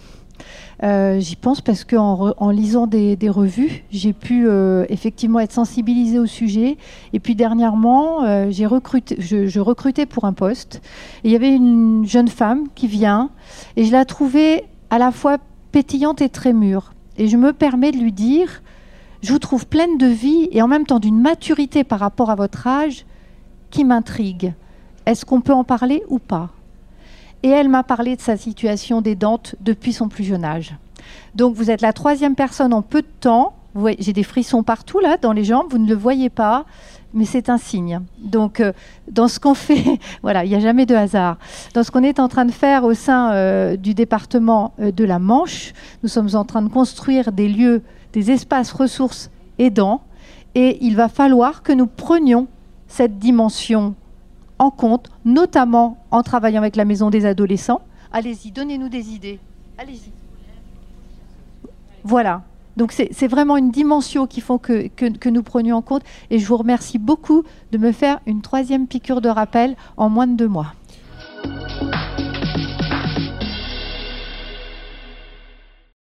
Euh, 0.84 1.20
j'y 1.20 1.36
pense 1.36 1.62
parce 1.62 1.84
qu'en 1.84 2.34
en 2.38 2.50
lisant 2.50 2.88
des, 2.88 3.16
des 3.16 3.30
revues, 3.30 3.84
j'ai 3.92 4.14
pu 4.14 4.48
euh, 4.48 4.86
effectivement 4.90 5.40
être 5.40 5.52
sensibilisée 5.52 6.20
au 6.20 6.26
sujet. 6.26 6.78
Et 7.14 7.20
puis 7.20 7.36
dernièrement, 7.36 8.24
euh, 8.24 8.48
j'ai 8.50 8.66
recruté, 8.66 9.16
je, 9.20 9.48
je 9.48 9.60
recrutais 9.60 10.06
pour 10.06 10.26
un 10.26 10.34
poste. 10.34 10.82
Et 11.24 11.30
il 11.30 11.32
y 11.32 11.36
avait 11.36 11.54
une 11.54 12.06
jeune 12.06 12.28
femme 12.28 12.66
qui 12.76 12.88
vient, 12.88 13.30
et 13.78 13.86
je 13.86 13.92
la 13.92 14.06
trouvais 14.06 14.66
à 14.90 14.98
la 14.98 15.12
fois 15.12 15.38
pétillante 15.72 16.22
et 16.22 16.30
très 16.30 16.54
mûre. 16.54 16.94
Et 17.18 17.28
je 17.28 17.38
me 17.38 17.54
permets 17.54 17.92
de 17.92 17.98
lui 17.98 18.12
dire, 18.12 18.62
je 19.22 19.32
vous 19.32 19.40
trouve 19.40 19.66
pleine 19.66 19.98
de 19.98 20.08
vie 20.08 20.50
et 20.52 20.62
en 20.62 20.68
même 20.68 20.86
temps 20.86 21.00
d'une 21.00 21.20
maturité 21.20 21.84
par 21.84 22.00
rapport 22.00 22.30
à 22.30 22.36
votre 22.36 22.68
âge 22.68 23.06
qui 23.72 23.84
m'intrigue. 23.86 24.54
Est-ce 25.06 25.26
qu'on 25.26 25.42
peut 25.42 25.54
en 25.54 25.64
parler 25.64 26.04
ou 26.10 26.20
pas? 26.20 26.50
Et 27.46 27.50
elle 27.50 27.70
m'a 27.70 27.84
parlé 27.84 28.16
de 28.16 28.22
sa 28.22 28.38
situation 28.38 29.02
d'aidante 29.02 29.54
depuis 29.62 29.94
son 29.94 30.10
plus 30.10 30.24
jeune 30.24 30.44
âge. 30.44 30.74
Donc 31.36 31.54
vous 31.54 31.70
êtes 31.70 31.82
la 31.82 31.94
troisième 31.94 32.34
personne 32.34 32.74
en 32.74 32.82
peu 32.82 33.04
de 33.04 33.08
temps. 33.20 33.54
J'ai 34.00 34.14
des 34.14 34.24
frissons 34.24 34.64
partout 34.64 35.00
là, 35.00 35.18
dans 35.18 35.32
les 35.32 35.44
jambes, 35.44 35.68
vous 35.70 35.78
ne 35.78 35.88
le 35.88 35.94
voyez 35.94 36.32
pas, 36.32 36.66
mais 37.14 37.26
c'est 37.26 37.50
un 37.50 37.60
signe. 37.60 38.00
Donc 38.18 38.62
euh, 38.62 38.74
dans 39.12 39.28
ce 39.28 39.40
qu'on 39.40 39.54
fait, 39.54 40.00
voilà, 40.24 40.44
il 40.44 40.50
n'y 40.50 40.56
a 40.56 40.60
jamais 40.60 40.88
de 40.88 40.96
hasard. 40.96 41.38
Dans 41.76 41.84
ce 41.84 41.92
qu'on 41.92 42.02
est 42.02 42.20
en 42.20 42.30
train 42.30 42.46
de 42.46 42.52
faire 42.52 42.84
au 42.84 42.96
sein 42.96 43.32
euh, 43.34 43.76
du 43.76 43.94
département 43.94 44.74
euh, 44.80 44.92
de 44.92 45.04
la 45.04 45.20
Manche, 45.20 45.74
nous 46.02 46.10
sommes 46.10 46.30
en 46.34 46.46
train 46.46 46.64
de 46.64 46.70
construire 46.70 47.32
des 47.32 47.48
lieux, 47.48 47.84
des 48.12 48.32
espaces 48.32 48.72
ressources 48.72 49.30
aidants, 49.60 50.02
et 50.56 50.84
il 50.84 50.96
va 50.96 51.10
falloir 51.10 51.62
que 51.62 51.74
nous 51.74 51.86
prenions 51.86 52.48
cette 52.88 53.20
dimension 53.20 53.94
en 54.60 54.72
compte, 54.72 55.10
notamment 55.26 55.98
en 56.12 56.24
travaillant 56.24 56.62
avec 56.62 56.76
la 56.76 56.86
maison 56.86 57.10
des 57.10 57.26
adolescents. 57.26 57.82
Allez-y, 58.12 58.52
donnez-nous 58.52 58.90
des 58.90 59.10
idées. 59.12 59.40
Allez-y. 59.78 60.12
Voilà. 62.04 62.44
Donc 62.78 62.92
c'est 62.92 63.28
vraiment 63.28 63.56
une 63.58 63.72
dimension 63.72 64.28
faut 64.42 64.58
que, 64.58 64.88
que- 64.88 65.18
que 65.18 65.30
nous 65.30 65.44
prenions 65.44 65.78
en 65.78 65.82
compte. 65.82 66.04
Et 66.30 66.40
je 66.40 66.46
vous 66.48 66.58
remercie 66.58 66.98
beaucoup 67.00 67.44
de 67.72 67.78
me 67.78 67.92
faire 67.92 68.20
une 68.26 68.42
troisième 68.42 68.86
piqûre 68.88 69.22
de 69.22 69.30
rappel 69.30 69.76
en 69.98 70.10
moins 70.10 70.28
de 70.28 70.36
deux 70.36 70.48
mois. 70.50 70.74